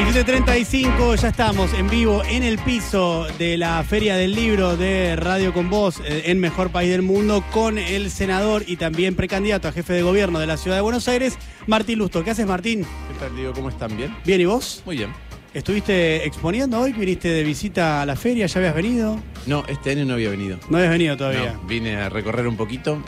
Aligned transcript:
17.35, 0.00 1.16
ya 1.16 1.28
estamos 1.28 1.74
en 1.74 1.86
vivo 1.88 2.24
en 2.24 2.42
el 2.42 2.58
piso 2.58 3.26
de 3.38 3.58
la 3.58 3.84
Feria 3.84 4.16
del 4.16 4.34
Libro 4.34 4.76
de 4.76 5.14
Radio 5.14 5.52
con 5.52 5.68
Voz 5.68 6.00
eh, 6.00 6.22
en 6.24 6.40
Mejor 6.40 6.70
País 6.70 6.90
del 6.90 7.02
Mundo 7.02 7.44
con 7.52 7.76
el 7.76 8.10
senador 8.10 8.64
y 8.66 8.76
también 8.76 9.14
precandidato 9.14 9.68
a 9.68 9.72
jefe 9.72 9.92
de 9.92 10.02
gobierno 10.02 10.38
de 10.38 10.46
la 10.46 10.56
Ciudad 10.56 10.78
de 10.78 10.80
Buenos 10.80 11.06
Aires, 11.06 11.38
Martín 11.66 11.98
Lusto. 11.98 12.24
¿Qué 12.24 12.30
haces, 12.30 12.46
Martín? 12.46 12.82
¿Qué 12.82 13.18
tal, 13.20 13.36
Diego? 13.36 13.52
¿Cómo 13.52 13.68
están? 13.68 13.94
¿Bien? 13.94 14.16
Bien, 14.24 14.40
¿y 14.40 14.46
vos? 14.46 14.82
Muy 14.86 14.96
bien. 14.96 15.12
¿Estuviste 15.52 16.26
exponiendo 16.26 16.80
hoy? 16.80 16.92
¿Viniste 16.94 17.28
de 17.28 17.44
visita 17.44 18.00
a 18.00 18.06
la 18.06 18.16
feria? 18.16 18.46
¿Ya 18.46 18.58
habías 18.58 18.74
venido? 18.74 19.20
No, 19.46 19.64
este 19.68 19.90
año 19.90 20.06
no 20.06 20.14
había 20.14 20.30
venido. 20.30 20.58
No 20.70 20.78
habías 20.78 20.92
venido 20.92 21.16
todavía. 21.18 21.52
No, 21.52 21.68
vine 21.68 21.96
a 21.96 22.08
recorrer 22.08 22.48
un 22.48 22.56
poquito. 22.56 23.02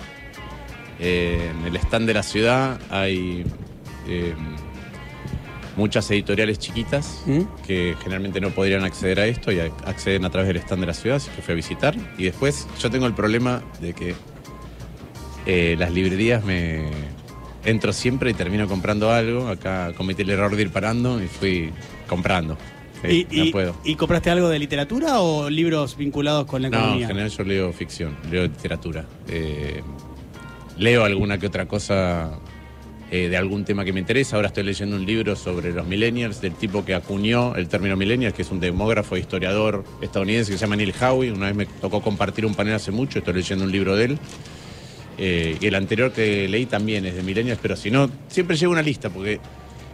Eh, 1.01 1.51
en 1.59 1.67
el 1.67 1.75
stand 1.77 2.07
de 2.07 2.15
la 2.15 2.23
ciudad 2.23 2.79
hay 2.91 3.45
eh, 4.07 4.35
muchas 5.77 6.11
editoriales 6.11 6.59
chiquitas 6.59 7.23
¿Mm? 7.27 7.41
que 7.67 7.95
generalmente 8.01 8.41
no 8.41 8.51
podrían 8.51 8.85
acceder 8.85 9.21
a 9.21 9.27
esto 9.27 9.51
y 9.53 9.61
acceden 9.61 10.25
a 10.25 10.31
través 10.31 10.49
del 10.49 10.57
stand 10.59 10.81
de 10.83 10.87
la 10.87 10.95
ciudad, 10.95 11.17
así 11.17 11.31
que 11.35 11.43
fui 11.43 11.53
a 11.53 11.57
visitar. 11.57 11.95
Y 12.19 12.25
después 12.25 12.67
yo 12.81 12.91
tengo 12.91 13.07
el 13.07 13.15
problema 13.15 13.63
de 13.81 13.95
que 13.95 14.15
eh, 15.47 15.77
las 15.79 15.91
librerías 15.93 16.45
me 16.45 16.91
entro 17.65 17.93
siempre 17.93 18.31
y 18.31 18.35
termino 18.35 18.69
comprando 18.69 19.11
algo. 19.11 19.49
Acá 19.49 19.93
cometí 19.97 20.23
el 20.23 20.31
error 20.31 20.55
de 20.55 20.63
ir 20.63 20.71
parando 20.71 21.23
y 21.23 21.27
fui 21.27 21.71
comprando. 22.09 22.57
Sí, 23.03 23.27
¿Y, 23.31 23.37
no 23.39 23.45
y- 23.47 23.53
puedo. 23.53 23.75
¿Y 23.85 23.97
compraste 23.97 24.31
algo 24.31 24.49
de 24.49 24.59
literatura 24.61 25.21
o 25.21 25.51
libros 25.51 25.97
vinculados 25.97 26.45
con 26.47 26.63
la 26.63 26.69
No, 26.71 26.77
en 26.77 26.83
economía? 26.83 27.07
general 27.09 27.31
yo 27.31 27.45
leo 27.45 27.73
ficción, 27.73 28.17
leo 28.31 28.43
literatura. 28.45 29.05
Eh, 29.29 29.83
leo 30.79 31.05
alguna 31.05 31.39
que 31.39 31.47
otra 31.49 31.67
cosa 31.67 32.31
eh, 33.15 33.29
de 33.29 33.37
algún 33.37 33.67
tema 33.67 33.85
que 33.85 33.93
me 33.93 34.01
interesa. 34.01 34.37
Ahora 34.37 34.49
estoy 34.49 34.65
leyendo 34.65 34.97
un 34.97 35.05
libro 35.05 35.37
sobre 35.37 35.71
los 35.71 35.87
millennials, 35.87 36.41
del 36.41 36.55
tipo 36.55 36.83
que 36.83 36.95
acuñó 36.95 37.55
el 37.57 37.69
término 37.69 37.95
millennials, 37.95 38.35
que 38.35 38.41
es 38.41 38.51
un 38.51 38.59
demógrafo 38.59 39.17
e 39.17 39.21
historiador 39.21 39.85
estadounidense 40.01 40.51
que 40.51 40.57
se 40.57 40.65
llama 40.65 40.77
Neil 40.77 40.95
Howie. 40.99 41.31
Una 41.31 41.49
vez 41.49 41.55
me 41.55 41.67
tocó 41.67 42.01
compartir 42.01 42.47
un 42.47 42.55
panel 42.55 42.73
hace 42.73 42.91
mucho, 42.91 43.19
estoy 43.19 43.35
leyendo 43.35 43.67
un 43.67 43.71
libro 43.71 43.97
de 43.97 44.05
él. 44.07 44.19
Eh, 45.19 45.59
y 45.61 45.67
el 45.67 45.75
anterior 45.75 46.11
que 46.11 46.49
leí 46.49 46.65
también 46.65 47.05
es 47.05 47.15
de 47.15 47.23
millennials, 47.23 47.59
pero 47.61 47.77
si 47.77 47.91
no, 47.91 48.11
siempre 48.29 48.57
llevo 48.57 48.73
una 48.73 48.81
lista, 48.81 49.11
porque 49.11 49.41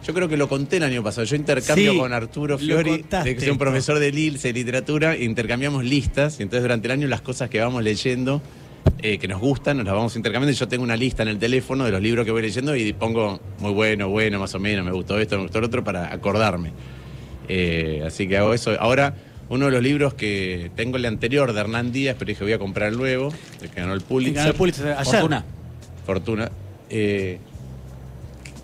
yo 0.07 0.13
creo 0.13 0.29
que 0.29 0.37
lo 0.37 0.47
conté 0.47 0.77
el 0.77 0.83
año 0.83 1.03
pasado. 1.03 1.25
Yo 1.25 1.35
intercambio 1.35 1.91
Sí, 1.91 1.97
con 1.97 2.13
Arturo 2.13 2.57
Fiori, 2.57 3.01
contaste 3.01 3.29
de 3.31 3.35
que 3.35 3.43
es 3.43 3.51
un 3.51 3.57
profesor 3.57 3.99
de 3.99 4.13
Lille 4.13 4.39
de 4.39 4.53
literatura, 4.53 5.17
intercambiamos 5.17 5.83
listas, 5.83 6.39
y 6.39 6.43
entonces 6.43 6.61
durante 6.61 6.87
el 6.87 6.93
año 6.93 7.07
las 7.09 7.19
cosas 7.19 7.49
que 7.49 7.59
vamos 7.59 7.83
leyendo, 7.83 8.41
eh, 8.97 9.17
que 9.17 9.27
nos 9.27 9.39
gustan, 9.39 9.77
nos 9.77 9.85
las 9.85 9.95
vamos 9.95 10.15
intercambiando, 10.15 10.51
y 10.51 10.55
yo 10.55 10.67
tengo 10.67 10.83
una 10.83 10.97
lista 10.97 11.23
en 11.23 11.29
el 11.29 11.39
teléfono 11.39 11.85
de 11.85 11.91
los 11.91 12.01
libros 12.01 12.25
que 12.25 12.31
voy 12.31 12.41
leyendo 12.41 12.75
y 12.75 12.91
pongo 12.93 13.39
muy 13.59 13.71
bueno, 13.71 14.09
bueno, 14.09 14.39
más 14.39 14.53
o 14.55 14.59
menos, 14.59 14.85
me 14.85 14.91
gustó 14.91 15.19
esto, 15.19 15.37
me 15.37 15.43
gustó 15.43 15.61
lo 15.61 15.67
otro, 15.67 15.83
para 15.83 16.11
acordarme. 16.13 16.71
Eh, 17.47 18.03
así 18.05 18.27
que 18.27 18.37
hago 18.37 18.53
eso. 18.53 18.71
Ahora, 18.79 19.13
uno 19.49 19.65
de 19.65 19.71
los 19.71 19.81
libros 19.81 20.13
que 20.13 20.69
tengo 20.75 20.97
el 20.97 21.05
anterior 21.05 21.53
de 21.53 21.59
Hernán 21.59 21.91
Díaz, 21.91 22.15
pero 22.19 22.29
dije 22.29 22.43
voy 22.43 22.53
a 22.53 22.59
comprar 22.59 22.89
el 22.89 22.97
nuevo, 22.97 23.33
el 23.61 23.69
que 23.69 23.79
ganó 23.81 23.93
el 23.93 24.01
Y 24.01 24.03
Pulitzer. 24.03 24.35
ganó 24.35 24.49
el 24.51 24.55
Pulitzer 24.55 24.87
ayer. 24.91 25.05
Fortuna. 25.05 25.45
Fortuna. 26.05 26.51
Eh, 26.89 27.39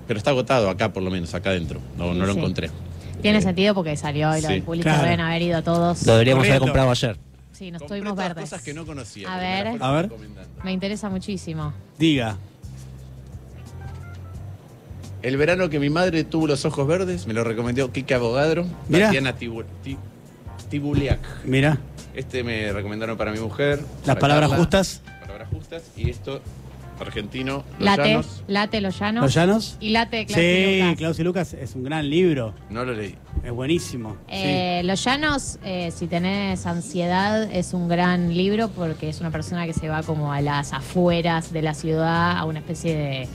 pero 0.08 0.18
está 0.20 0.30
agotado 0.32 0.70
acá, 0.70 0.94
por 0.94 1.02
lo 1.02 1.10
menos, 1.10 1.34
acá 1.34 1.50
adentro. 1.50 1.80
No, 1.98 2.14
no 2.14 2.26
lo 2.26 2.34
Sí. 2.34 2.38
encontré. 2.40 2.70
Tiene 3.24 3.40
Eh, 3.40 3.42
sentido 3.42 3.74
porque 3.74 3.98
salió 3.98 4.30
hoy 4.30 4.42
lo 4.42 4.48
sí. 4.50 4.54
del 4.54 4.62
Pulitzer, 4.64 4.92
Claro. 4.92 5.06
deben 5.06 5.20
haber 5.22 5.42
ido 5.42 5.64
todos. 5.64 6.06
Lo 6.06 6.14
deberíamos 6.14 6.48
haber 6.48 6.60
comprado 6.60 6.92
ayer. 6.92 7.18
Sí, 7.58 7.72
nos 7.72 7.80
compré 7.82 8.00
tuvimos 8.00 8.16
todas 8.16 8.30
verdes. 8.30 8.50
cosas 8.50 8.62
que 8.64 8.74
no 8.74 8.86
conocía. 8.86 9.28
A 9.30 9.34
porque 9.34 9.46
me 9.46 9.54
las 9.54 9.64
ver. 9.64 9.72
fueron 9.80 9.88
A 9.88 9.96
ver. 9.96 10.04
recomendando. 10.10 10.64
Me 10.64 10.72
interesa 10.74 11.10
muchísimo. 11.10 11.74
Diga. 11.98 12.38
El 15.22 15.38
verano 15.38 15.70
que 15.70 15.80
mi 15.80 15.90
madre 15.90 16.24
tuvo 16.24 16.46
los 16.48 16.66
ojos 16.66 16.86
verdes, 16.88 17.26
me 17.26 17.34
lo 17.34 17.44
recomendó 17.44 17.92
Kike 17.92 18.14
Abogadro, 18.14 18.66
Mirá. 18.90 19.08
Tatiana 19.08 19.36
Tibu- 19.38 19.66
Ti- 19.84 19.98
Tibuliak. 20.70 21.20
Mira, 21.46 21.80
Este 22.14 22.44
me 22.44 22.72
recomendaron 22.72 23.18
para 23.18 23.32
mi 23.32 23.40
mujer. 23.40 23.80
las 23.80 24.16
para 24.16 24.20
palabras 24.20 24.50
Carla. 24.50 24.64
justas, 24.64 25.02
Palabras 25.22 25.50
justas. 25.52 25.84
Y 25.98 26.10
esto, 26.12 26.42
argentino, 27.00 27.64
Los 27.80 27.86
Late, 27.86 28.10
Llanos, 28.10 28.44
Late 28.48 28.82
Los 28.82 29.00
Llanos. 29.00 29.24
los 29.24 29.34
llanos. 29.34 29.78
Y 29.80 29.90
Late 29.90 30.22
y 30.22 30.28
Sí, 30.28 30.82
Lucas. 31.04 31.20
Lucas 31.20 31.54
es 31.54 31.76
un 31.76 31.84
gran 31.84 32.10
libro. 32.10 32.54
no 32.70 32.86
lo 32.86 32.94
leí. 32.94 33.16
Es 33.44 33.52
buenísimo. 33.52 34.18
Eh, 34.28 34.82
Los 34.86 35.04
Llanos, 35.04 35.60
eh, 35.64 35.92
si 35.92 36.08
tenés 36.08 36.66
ansiedad, 36.66 37.44
es 37.52 37.74
un 37.74 37.88
gran 37.88 38.36
libro 38.36 38.70
porque 38.70 39.10
es 39.10 39.20
una 39.20 39.32
persona 39.32 39.66
que 39.66 39.74
se 39.74 39.88
va 39.90 40.04
como 40.04 40.32
a 40.34 40.42
las 40.42 40.74
afueras 40.74 41.52
de 41.54 41.62
la 41.62 41.74
ciudad, 41.74 42.38
a 42.38 42.46
una 42.46 42.60
especie 42.60 42.96
de, 42.96 43.28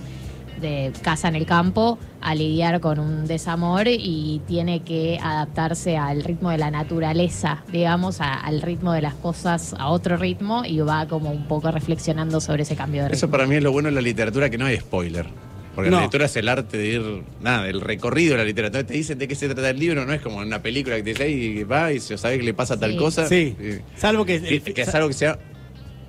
de 0.61 0.93
casa 1.03 1.29
en 1.29 1.37
el 1.37 1.47
campo, 1.47 1.99
a 2.21 2.35
lidiar 2.35 2.81
con 2.81 2.99
un 2.99 3.27
desamor 3.27 3.89
y 3.89 4.41
tiene 4.47 4.81
que 4.81 5.19
adaptarse 5.23 5.97
al 5.97 6.23
ritmo 6.23 6.51
de 6.51 6.59
la 6.59 6.71
naturaleza, 6.71 7.65
digamos, 7.73 8.21
a- 8.21 8.35
al 8.35 8.63
ritmo 8.63 8.93
de 8.93 9.03
las 9.03 9.15
cosas, 9.15 9.75
a 9.79 9.89
otro 9.89 10.17
ritmo 10.17 10.65
y 10.65 10.79
va 10.81 11.07
como 11.09 11.31
un 11.31 11.47
poco 11.49 11.71
reflexionando 11.71 12.41
sobre 12.41 12.63
ese 12.63 12.77
cambio 12.77 13.03
de 13.03 13.09
ritmo. 13.09 13.17
Eso 13.17 13.31
para 13.31 13.47
mí 13.47 13.57
es 13.57 13.63
lo 13.63 13.73
bueno 13.73 13.89
de 13.89 13.95
la 13.95 14.01
literatura, 14.03 14.51
que 14.51 14.59
no 14.59 14.67
hay 14.67 14.77
spoiler. 14.79 15.27
Porque 15.75 15.89
No. 15.89 15.97
la 15.99 16.03
literatura 16.03 16.27
es 16.27 16.37
el 16.37 16.49
arte 16.49 16.77
de 16.77 16.87
ir, 16.89 17.23
nada, 17.41 17.69
el 17.69 17.81
recorrido 17.81 18.33
de 18.33 18.39
la 18.39 18.45
literatura. 18.45 18.85
Te 18.85 18.93
dicen 18.93 19.19
de 19.19 19.29
qué 19.29 19.35
se 19.37 19.47
trata 19.49 19.71
el 19.71 19.79
libro, 19.79 20.05
no 20.05 20.13
es 20.13 20.21
como 20.21 20.43
en 20.43 20.49
una 20.49 20.61
película 20.61 20.97
que 20.97 21.03
te 21.05 21.11
dice, 21.11 21.23
ahí 21.23 21.63
va 21.63 21.93
y 21.93 22.01
se 22.01 22.19
sabe 22.19 22.39
que 22.39 22.45
le 22.45 22.53
pasa 22.55 22.79
tal 22.79 22.97
cosa. 22.97 23.27
Sí. 23.29 23.57
Y- 23.59 23.99
Salvo 23.99 24.25
que. 24.25 24.43
que, 24.43 24.61
que 24.75 24.83
es 24.83 24.95
algo 24.95 25.07
que 25.09 25.15
sea, 25.15 25.39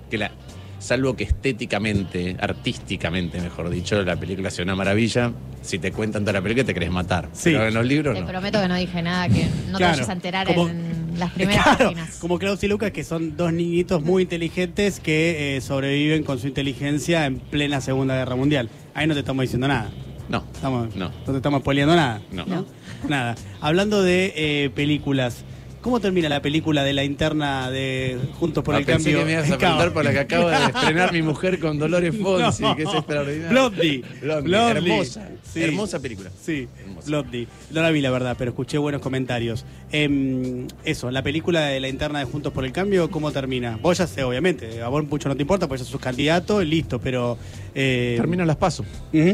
que 0.10 0.18
la, 0.18 0.32
salvo 0.82 1.16
que 1.16 1.24
estéticamente, 1.26 2.36
artísticamente, 2.40 3.40
mejor 3.40 3.70
dicho, 3.70 4.02
la 4.04 4.16
película 4.16 4.50
sea 4.50 4.64
una 4.64 4.76
maravilla, 4.76 5.32
si 5.62 5.78
te 5.80 5.92
cuentan 5.92 6.24
toda 6.24 6.34
la 6.34 6.42
película 6.42 6.66
te 6.66 6.74
querés 6.74 6.92
matar. 6.92 7.30
Sí. 7.34 7.52
Pero 7.52 7.68
en 7.68 7.74
los 7.74 7.86
libros 7.86 8.16
Te 8.16 8.22
no. 8.22 8.28
prometo 8.28 8.60
que 8.62 8.68
no 8.68 8.76
dije 8.76 9.02
nada 9.02 9.30
que 9.30 9.46
no 9.70 9.78
Claro, 9.78 9.94
te 9.94 10.02
vayas 10.02 10.10
a 10.10 10.14
enterar 10.14 10.48
como- 10.48 10.70
en 10.70 11.14
las 11.20 11.32
primeras 11.34 11.64
Claro, 11.64 11.86
páginas. 11.92 12.18
como 12.18 12.40
Klaus 12.40 12.64
y 12.64 12.68
Lucas, 12.68 12.92
que 12.92 13.04
son 13.04 13.38
dos 13.38 13.54
niñitos 13.54 14.02
muy 14.04 14.24
inteligentes 14.24 15.00
que 15.00 15.58
eh, 15.58 15.62
sobreviven 15.62 16.24
con 16.24 16.40
su 16.40 16.48
inteligencia 16.48 17.26
en 17.28 17.38
plena 17.40 17.80
Segunda 17.80 18.16
Guerra 18.16 18.36
Mundial. 18.36 18.70
Ahí 18.96 19.06
no 19.08 19.14
te 19.14 19.20
estamos 19.20 19.44
diciendo 19.44 19.68
nada. 19.68 19.92
No. 20.30 20.44
Estamos, 20.54 20.96
No. 20.96 21.12
te 21.12 21.36
estamos 21.36 21.62
spoileando 21.62 21.96
nada. 21.96 22.22
No. 22.32 22.46
No. 22.46 22.66
Nada. 23.08 23.36
Hablando 23.60 24.02
de 24.02 24.34
eh, 24.36 24.70
películas, 24.74 25.44
¿cómo 25.82 26.00
termina 26.00 26.30
la 26.30 26.42
película 26.42 26.84
de 26.84 26.94
la 26.94 27.04
interna 27.04 27.70
de 27.72 28.18
Juntos 28.40 28.64
por 28.64 28.76
Ah, 28.76 28.80
el 28.80 28.86
pensé 28.86 29.12
Cambio? 29.12 29.20
que 29.20 29.26
me 29.26 29.32
ibas 29.34 29.52
a 29.52 29.58
preguntar 29.58 29.94
por 29.94 30.06
la 30.06 30.12
que 30.12 30.20
acaba 30.20 30.52
de 30.60 30.66
estrenar 30.80 31.12
mi 31.12 31.22
mujer 31.22 31.60
con 31.60 31.78
Dolores 31.80 32.16
Fonsi, 32.18 32.64
No. 32.64 32.76
que 32.76 32.84
es 32.84 32.94
extraordinaria. 32.94 33.50
Blondie. 33.50 34.04
Blondie, 34.22 34.50
Blondie. 34.50 34.92
hermosa. 34.94 35.30
Sí. 35.52 35.64
Hermosa 35.64 36.00
película. 36.00 36.30
Sí, 36.42 36.68
Hermosa. 36.80 37.08
Blondie. 37.08 37.48
No 37.72 37.82
la 37.82 37.92
vi, 37.92 38.00
la 38.02 38.10
verdad, 38.12 38.36
pero 38.38 38.52
escuché 38.52 38.78
buenos 38.78 39.02
comentarios. 39.02 39.66
Em, 39.92 40.68
eso, 40.86 41.12
la 41.12 41.22
película 41.24 41.66
de 41.66 41.80
la 41.82 41.90
interna 41.90 42.20
de 42.20 42.26
Juntos 42.26 42.54
por 42.54 42.64
el 42.64 42.72
Cambio, 42.72 43.12
¿cómo 43.12 43.32
termina? 43.32 43.78
Vos 43.82 43.98
ya 43.98 44.08
sé, 44.08 44.24
obviamente, 44.24 44.82
a 44.82 44.88
vos 44.88 45.04
mucho 45.06 45.28
no 45.28 45.36
te 45.36 45.42
importa, 45.42 45.68
porque 45.68 45.84
sos 45.84 46.00
candidato, 46.00 46.62
listo, 46.64 47.00
pero... 47.00 47.38
eh, 47.76 48.14
Terminan 48.18 48.48
las 48.48 48.56
pasos. 48.56 48.86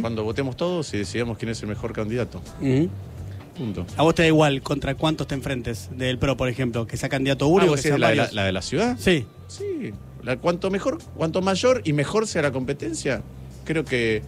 Cuando 0.02 0.24
votemos 0.24 0.58
todos 0.58 0.92
y 0.94 0.98
decidamos 0.98 1.38
quién 1.38 1.50
es 1.50 1.62
el 1.62 1.68
mejor 1.68 1.94
candidato. 1.94 2.42
Punto. 3.58 3.86
A 3.96 4.04
vos 4.04 4.14
te 4.16 4.22
da 4.24 4.28
igual 4.28 4.62
contra 4.62 4.96
cuántos 4.96 5.28
te 5.28 5.36
enfrentes 5.36 5.90
del 5.96 6.18
PRO, 6.20 6.38
por 6.38 6.50
ejemplo, 6.50 6.86
que 6.88 6.98
sea 6.98 7.10
candidato 7.10 7.48
uno 7.48 7.64
Ah, 7.64 7.68
o 7.68 7.70
¿vos 7.72 7.82
que 7.82 7.88
sean 7.90 8.00
la, 8.00 8.10
de 8.10 8.28
la, 8.32 8.44
de 8.46 8.52
la 8.52 8.62
ciudad? 8.62 8.96
Sí, 9.00 9.26
Sí, 9.48 9.92
la- 10.24 10.38
cuanto 10.38 10.70
mejor, 10.70 10.98
cuanto 11.16 11.42
mayor 11.42 11.82
y 11.86 11.94
mejor 11.94 12.28
sea 12.28 12.42
la 12.42 12.52
competencia, 12.52 13.22
creo 13.64 13.84
que 13.86 14.22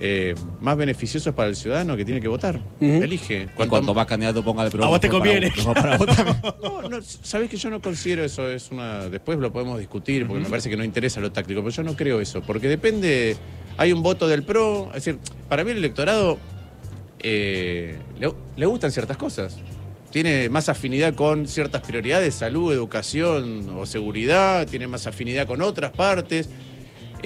eh, 0.00 0.34
más 0.60 0.76
beneficioso 0.76 1.30
es 1.30 1.36
para 1.36 1.48
el 1.48 1.56
ciudadano 1.56 1.96
que 1.96 2.04
tiene 2.04 2.20
que 2.20 2.26
votar. 2.28 2.60
Elige. 2.80 3.48
Cuanto 3.54 3.94
más 3.94 4.06
candidato 4.06 4.42
ponga 4.44 4.68
de 4.68 4.82
A 4.84 4.86
vos 4.88 5.00
te 5.00 5.08
conviene. 5.08 5.52
Para. 5.72 5.98
No, 6.62 6.88
no, 6.88 6.98
sabés 7.02 7.48
que 7.48 7.56
yo 7.56 7.70
no 7.70 7.80
considero 7.80 8.24
eso, 8.24 8.48
es 8.48 8.70
una. 8.70 9.08
Después 9.08 9.38
lo 9.38 9.52
podemos 9.52 9.78
discutir, 9.78 10.26
porque 10.26 10.42
me 10.42 10.48
parece 10.50 10.68
que 10.68 10.76
no 10.76 10.82
interesa 10.84 11.20
lo 11.20 11.30
táctico, 11.32 11.60
pero 11.60 11.70
yo 11.70 11.82
no 11.84 11.94
creo 11.96 12.20
eso, 12.20 12.40
porque 12.42 12.68
depende. 12.68 13.36
Hay 13.76 13.92
un 13.92 14.02
voto 14.02 14.26
del 14.28 14.42
PRO, 14.44 14.88
es 14.88 15.04
decir, 15.04 15.18
para 15.48 15.64
mí 15.64 15.70
el 15.72 15.78
electorado 15.78 16.38
eh, 17.24 17.98
le, 18.20 18.32
le 18.56 18.66
gustan 18.66 18.92
ciertas 18.92 19.16
cosas. 19.16 19.56
Tiene 20.10 20.48
más 20.48 20.68
afinidad 20.68 21.14
con 21.14 21.48
ciertas 21.48 21.82
prioridades, 21.82 22.36
salud, 22.36 22.72
educación 22.72 23.68
o 23.76 23.86
seguridad, 23.86 24.66
tiene 24.68 24.86
más 24.86 25.08
afinidad 25.08 25.46
con 25.46 25.60
otras 25.62 25.90
partes. 25.90 26.48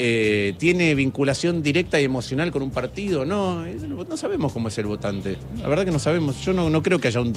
eh, 0.00 0.54
tiene 0.58 0.94
vinculación 0.94 1.60
directa 1.60 2.00
y 2.00 2.04
emocional 2.04 2.52
con 2.52 2.62
un 2.62 2.70
partido, 2.70 3.24
no, 3.24 3.66
no 3.66 4.16
sabemos 4.16 4.52
cómo 4.52 4.68
es 4.68 4.78
el 4.78 4.86
votante. 4.86 5.36
La 5.60 5.66
verdad 5.66 5.84
que 5.84 5.90
no 5.90 5.98
sabemos. 5.98 6.40
Yo 6.44 6.52
no, 6.52 6.70
no 6.70 6.84
creo 6.84 7.00
que 7.00 7.08
haya 7.08 7.20
un. 7.20 7.32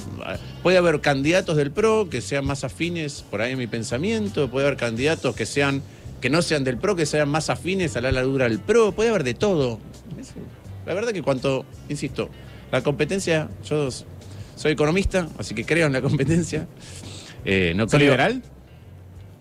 Puede 0.62 0.78
haber 0.78 1.00
candidatos 1.00 1.56
del 1.56 1.72
PRO 1.72 2.08
que 2.08 2.20
sean 2.20 2.44
más 2.46 2.62
afines, 2.62 3.24
por 3.28 3.42
ahí 3.42 3.52
en 3.52 3.58
mi 3.58 3.66
pensamiento, 3.66 4.48
puede 4.48 4.66
haber 4.68 4.78
candidatos 4.78 5.34
que 5.34 5.44
sean 5.44 5.82
que 6.20 6.30
no 6.30 6.40
sean 6.40 6.62
del 6.62 6.78
PRO, 6.78 6.94
que 6.94 7.04
sean 7.04 7.28
más 7.28 7.50
afines 7.50 7.96
a 7.96 8.00
la 8.00 8.12
largura 8.12 8.48
del 8.48 8.60
PRO, 8.60 8.92
puede 8.92 9.10
haber 9.10 9.24
de 9.24 9.34
todo. 9.34 9.80
La 10.86 10.94
verdad 10.94 11.10
que 11.12 11.20
cuanto, 11.20 11.64
insisto, 11.88 12.30
la 12.72 12.82
competencia, 12.82 13.48
yo 13.68 13.88
soy 14.56 14.72
economista, 14.72 15.28
así 15.38 15.54
que 15.54 15.64
creo 15.64 15.86
en 15.86 15.92
la 15.92 16.00
competencia. 16.02 16.66
Eh, 17.44 17.72
no 17.76 17.84
¿Sos 17.84 17.90
creo- 17.92 18.00
liberal? 18.10 18.42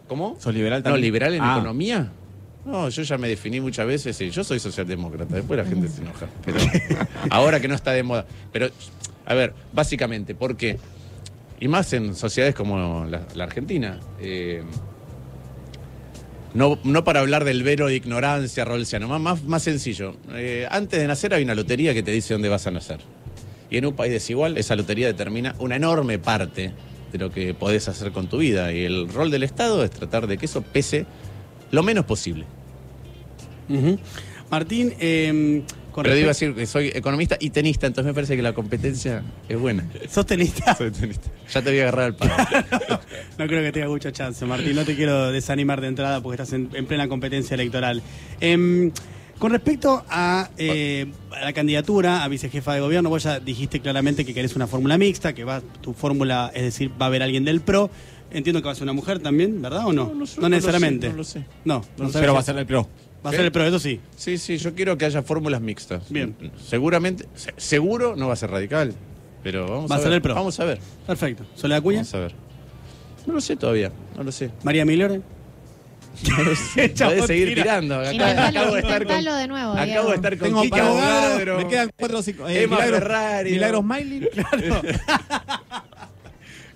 ¿Cómo? 0.08 0.36
¿Sos 0.40 0.54
liberal 0.54 0.80
No, 0.80 0.84
también? 0.84 1.02
liberal 1.04 1.34
en 1.34 1.42
Ah. 1.42 1.56
economía. 1.58 2.12
No, 2.66 2.90
yo 2.90 3.02
ya 3.02 3.18
me 3.18 3.28
definí 3.28 3.60
muchas 3.60 3.88
veces 3.88 4.20
y 4.22 4.30
yo 4.30 4.44
soy 4.44 4.60
socialdemócrata. 4.60 5.36
Después 5.36 5.58
la 5.58 5.66
gente 5.66 5.88
se 5.88 6.02
enoja. 6.02 6.28
Pero 6.46 6.60
ahora 7.32 7.60
que 7.60 7.68
no 7.68 7.74
está 7.76 7.92
de 7.92 8.04
moda. 8.04 8.26
Pero, 8.52 8.70
a 9.26 9.34
ver, 9.34 9.54
básicamente, 9.74 10.36
¿por 10.36 10.56
qué? 10.58 10.78
Y 11.60 11.68
más 11.68 11.94
en 11.94 12.16
sociedades 12.16 12.54
como 12.54 13.06
la, 13.06 13.22
la 13.34 13.44
Argentina. 13.46 14.00
eh, 14.20 14.64
no, 16.54 16.78
no 16.84 17.04
para 17.06 17.22
hablar 17.22 17.46
del 17.46 17.64
vero 17.64 17.88
de 17.88 17.96
ignorancia 17.96 18.66
rolsiano, 18.66 19.08
más, 19.08 19.22
más, 19.22 19.44
más 19.44 19.64
sencillo. 19.64 20.18
Eh, 20.34 20.68
antes 20.70 21.00
de 21.00 21.08
nacer 21.08 21.34
hay 21.34 21.44
una 21.44 21.56
lotería 21.56 21.94
que 21.94 22.04
te 22.04 22.12
dice 22.12 22.34
dónde 22.34 22.50
vas 22.50 22.68
a 22.68 22.72
nacer. 22.72 23.00
Y 23.72 23.78
en 23.78 23.86
un 23.88 23.94
país 23.96 24.12
desigual, 24.12 24.58
esa 24.58 24.76
lotería 24.76 25.08
determina 25.08 25.56
una 25.58 25.78
enorme 25.78 26.20
parte 26.20 26.72
de 27.12 27.18
lo 27.18 27.32
que 27.32 27.54
podés 27.56 27.88
hacer 27.88 28.12
con 28.12 28.28
tu 28.28 28.38
vida. 28.38 28.72
Y 28.74 28.84
el 28.84 29.08
rol 29.10 29.32
del 29.32 29.44
Estado 29.44 29.84
es 29.84 29.90
tratar 29.92 30.28
de 30.28 30.38
que 30.38 30.46
eso 30.46 30.62
pese 30.62 31.06
lo 31.72 31.82
menos 31.82 32.06
posible. 32.06 32.46
Martín, 34.50 34.94
eh, 35.00 35.64
con 35.94 36.04
Pero 36.04 36.16
digo 36.16 36.28
respecto- 36.28 36.56
decir 36.56 36.56
que 36.56 36.66
soy 36.68 36.88
economista 36.94 37.38
y 37.40 37.50
tenista, 37.52 37.88
entonces 37.88 38.10
me 38.10 38.14
parece 38.14 38.36
que 38.36 38.42
la 38.42 38.54
competencia 38.54 39.24
es 39.48 39.58
buena. 39.60 39.86
¿Sos 40.10 40.26
tenista? 40.26 40.76
Soy 40.78 40.92
tenista. 40.92 41.30
Ya 41.54 41.62
te 41.62 41.70
voy 41.70 41.80
a 41.80 41.84
agarrar 41.84 42.06
al 42.08 42.16
palo. 42.16 42.34
No 43.38 43.48
creo 43.48 43.64
que 43.64 43.72
tenga 43.72 43.88
mucha 43.88 44.12
chance, 44.12 44.46
Martín. 44.46 44.76
No 44.76 44.84
te 44.86 44.96
quiero 44.96 45.32
desanimar 45.32 45.82
de 45.82 45.88
entrada 45.88 46.22
porque 46.22 46.42
estás 46.42 46.54
en, 46.54 46.70
en 46.74 46.86
plena 46.86 47.08
competencia 47.08 47.56
electoral. 47.56 48.02
Em, 48.40 48.92
con 49.42 49.52
respecto 49.52 50.04
a, 50.08 50.50
eh, 50.58 51.12
a 51.36 51.46
la 51.46 51.52
candidatura 51.54 52.24
a 52.24 52.28
vicejefa 52.28 52.76
de 52.76 52.80
gobierno, 52.80 53.10
vos 53.10 53.24
ya 53.24 53.40
dijiste 53.40 53.80
claramente 53.80 54.24
que 54.24 54.34
querés 54.36 54.56
una 54.56 54.68
fórmula 54.68 54.98
mixta, 55.00 55.34
que 55.34 55.44
va 55.44 55.62
tu 55.82 55.94
fórmula, 55.94 56.52
es 56.54 56.62
decir, 56.62 56.92
va 56.92 57.06
a 57.06 57.08
haber 57.08 57.24
alguien 57.24 57.44
del 57.44 57.60
PRO. 57.62 57.90
Entiendo 58.30 58.62
que 58.62 58.68
va 58.68 58.72
a 58.72 58.76
ser 58.76 58.84
una 58.84 58.94
mujer 58.94 59.20
también, 59.20 59.62
¿verdad 59.62 59.88
o 59.88 59.92
no? 59.94 60.06
No, 60.06 60.14
no 60.14 60.20
No 60.20 60.26
no 60.38 60.42
lo 60.44 60.50
necesariamente. 60.50 61.08
sé, 61.08 61.12
no 61.12 61.18
lo 61.18 61.24
sé. 61.24 61.40
No, 61.66 61.74
no 61.80 61.82
No 61.98 62.04
lo 62.04 62.06
sé. 62.08 62.14
sabes 62.14 62.22
Pero 62.22 62.34
va 62.36 62.40
a 62.40 62.44
ser 62.44 62.58
el 62.58 62.66
pro. 62.68 62.88
Va 63.26 63.30
a 63.32 63.34
ser 63.34 63.42
el 63.46 63.52
PRO, 63.52 63.66
eso 63.66 63.80
sí. 63.80 64.00
Sí, 64.16 64.38
sí, 64.38 64.58
yo 64.58 64.74
quiero 64.76 64.98
que 64.98 65.06
haya 65.06 65.22
fórmulas 65.24 65.60
mixtas. 65.60 66.10
Bien. 66.12 66.36
Seguramente, 66.64 67.26
se- 67.36 67.54
seguro 67.58 68.16
no 68.16 68.28
va 68.28 68.34
a 68.34 68.38
ser 68.38 68.52
radical, 68.52 68.94
pero 69.44 69.68
vamos 69.68 69.92
Va 69.92 69.96
a, 69.96 69.98
a 69.98 70.02
ver. 70.02 70.08
ser 70.08 70.14
el 70.14 70.22
pro. 70.22 70.36
Vamos 70.36 70.60
a 70.60 70.66
ver. 70.66 70.80
Perfecto. 71.08 71.46
¿Soledad 71.56 71.82
Cuña? 71.82 71.98
Vamos 71.98 72.14
a 72.14 72.20
ver. 72.20 72.36
No 73.26 73.34
lo 73.34 73.42
sé 73.42 73.56
todavía, 73.56 73.92
no 74.16 74.24
lo 74.24 74.32
sé. 74.32 74.52
¿María 74.64 74.86
Milore? 74.86 75.22
Podés 76.98 77.26
seguir 77.26 77.56
tirando. 77.56 78.00
Acá- 78.00 78.48
acabo 78.48 78.76
de 78.76 78.82
estar 78.82 79.06
con, 79.06 79.24
de 79.24 79.48
nuevo, 79.48 79.72
acabo 79.72 79.86
Diego. 79.86 80.10
de 80.10 80.16
estar 80.16 80.38
con 80.38 80.48
Tengo 80.50 80.62
Kika 80.62 80.76
para 80.76 80.88
Abogado, 80.88 81.26
abogado, 81.34 81.58
me 81.58 81.68
quedan 81.68 81.92
cuatro 81.96 82.20
o 82.20 82.24
cinco. 82.24 82.48
eh, 82.48 82.64
Emma 82.64 82.76
Milagros, 82.78 83.00
Ferrari, 83.00 83.52
Milagros. 83.52 83.84
Miley. 83.84 84.30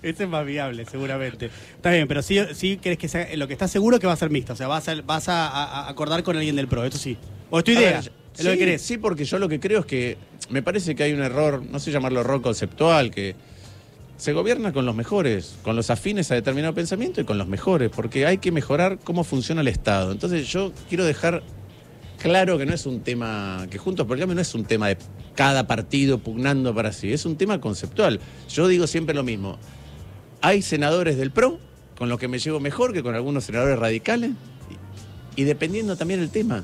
Ese 0.01 0.23
es 0.23 0.29
más 0.29 0.45
viable, 0.45 0.85
seguramente. 0.85 1.49
Está 1.75 1.89
bien, 1.91 2.07
pero 2.07 2.21
sí, 2.21 2.39
sí 2.53 2.77
crees 2.81 2.97
que 2.99 3.07
sea, 3.07 3.27
lo 3.35 3.47
que 3.47 3.53
estás 3.53 3.71
seguro 3.71 3.99
que 3.99 4.05
va 4.05 4.13
a 4.13 4.17
ser 4.17 4.29
mixta. 4.29 4.53
O 4.53 4.55
sea, 4.55 4.67
vas 4.67 4.87
a, 4.87 5.01
vas 5.01 5.27
a, 5.29 5.89
acordar 5.89 6.21
con 6.21 6.37
alguien 6.37 6.55
del 6.55 6.67
PRO, 6.67 6.85
eso 6.85 6.99
sí. 6.99 7.17
O 7.49 7.57
es 7.57 7.63
tu 7.65 7.71
idea, 7.71 8.01
ver, 8.01 8.11
es 8.37 8.45
lo 8.45 8.51
que 8.51 8.57
querés. 8.57 8.81
Sí, 8.83 8.97
porque 8.97 9.25
yo 9.25 9.39
lo 9.39 9.49
que 9.49 9.59
creo 9.59 9.79
es 9.79 9.85
que 9.87 10.17
me 10.49 10.61
parece 10.61 10.95
que 10.95 11.03
hay 11.03 11.13
un 11.13 11.23
error, 11.23 11.63
no 11.67 11.79
sé 11.79 11.91
llamarlo 11.91 12.21
error 12.21 12.41
conceptual, 12.41 13.09
que 13.09 13.35
se 14.17 14.33
gobierna 14.33 14.71
con 14.71 14.85
los 14.85 14.95
mejores, 14.95 15.55
con 15.63 15.75
los 15.75 15.89
afines 15.89 16.31
a 16.31 16.35
determinado 16.35 16.73
pensamiento 16.73 17.21
y 17.21 17.25
con 17.25 17.37
los 17.37 17.47
mejores, 17.47 17.91
porque 17.93 18.25
hay 18.25 18.37
que 18.37 18.51
mejorar 18.51 18.99
cómo 19.03 19.23
funciona 19.23 19.61
el 19.61 19.67
Estado. 19.67 20.11
Entonces 20.11 20.47
yo 20.47 20.71
quiero 20.87 21.03
dejar 21.03 21.43
claro 22.17 22.57
que 22.57 22.65
no 22.65 22.73
es 22.73 22.85
un 22.85 23.01
tema, 23.01 23.67
que 23.69 23.77
Juntos 23.77 24.07
por 24.07 24.15
el 24.15 24.21
Cambio 24.21 24.35
no 24.35 24.41
es 24.41 24.55
un 24.55 24.65
tema 24.65 24.87
de 24.87 24.97
cada 25.35 25.67
partido 25.67 26.17
pugnando 26.19 26.73
para 26.73 26.93
sí, 26.93 27.11
es 27.11 27.25
un 27.25 27.35
tema 27.35 27.59
conceptual. 27.59 28.19
Yo 28.49 28.67
digo 28.67 28.87
siempre 28.87 29.13
lo 29.13 29.23
mismo, 29.23 29.57
hay 30.41 30.61
senadores 30.61 31.17
del 31.17 31.31
PRO 31.31 31.59
con 31.97 32.09
los 32.09 32.19
que 32.19 32.27
me 32.27 32.39
llevo 32.39 32.59
mejor 32.59 32.93
que 32.93 33.03
con 33.03 33.15
algunos 33.15 33.43
senadores 33.43 33.77
radicales 33.77 34.31
y, 35.35 35.43
dependiendo 35.43 35.97
también 35.97 36.21
el 36.21 36.29
tema. 36.29 36.63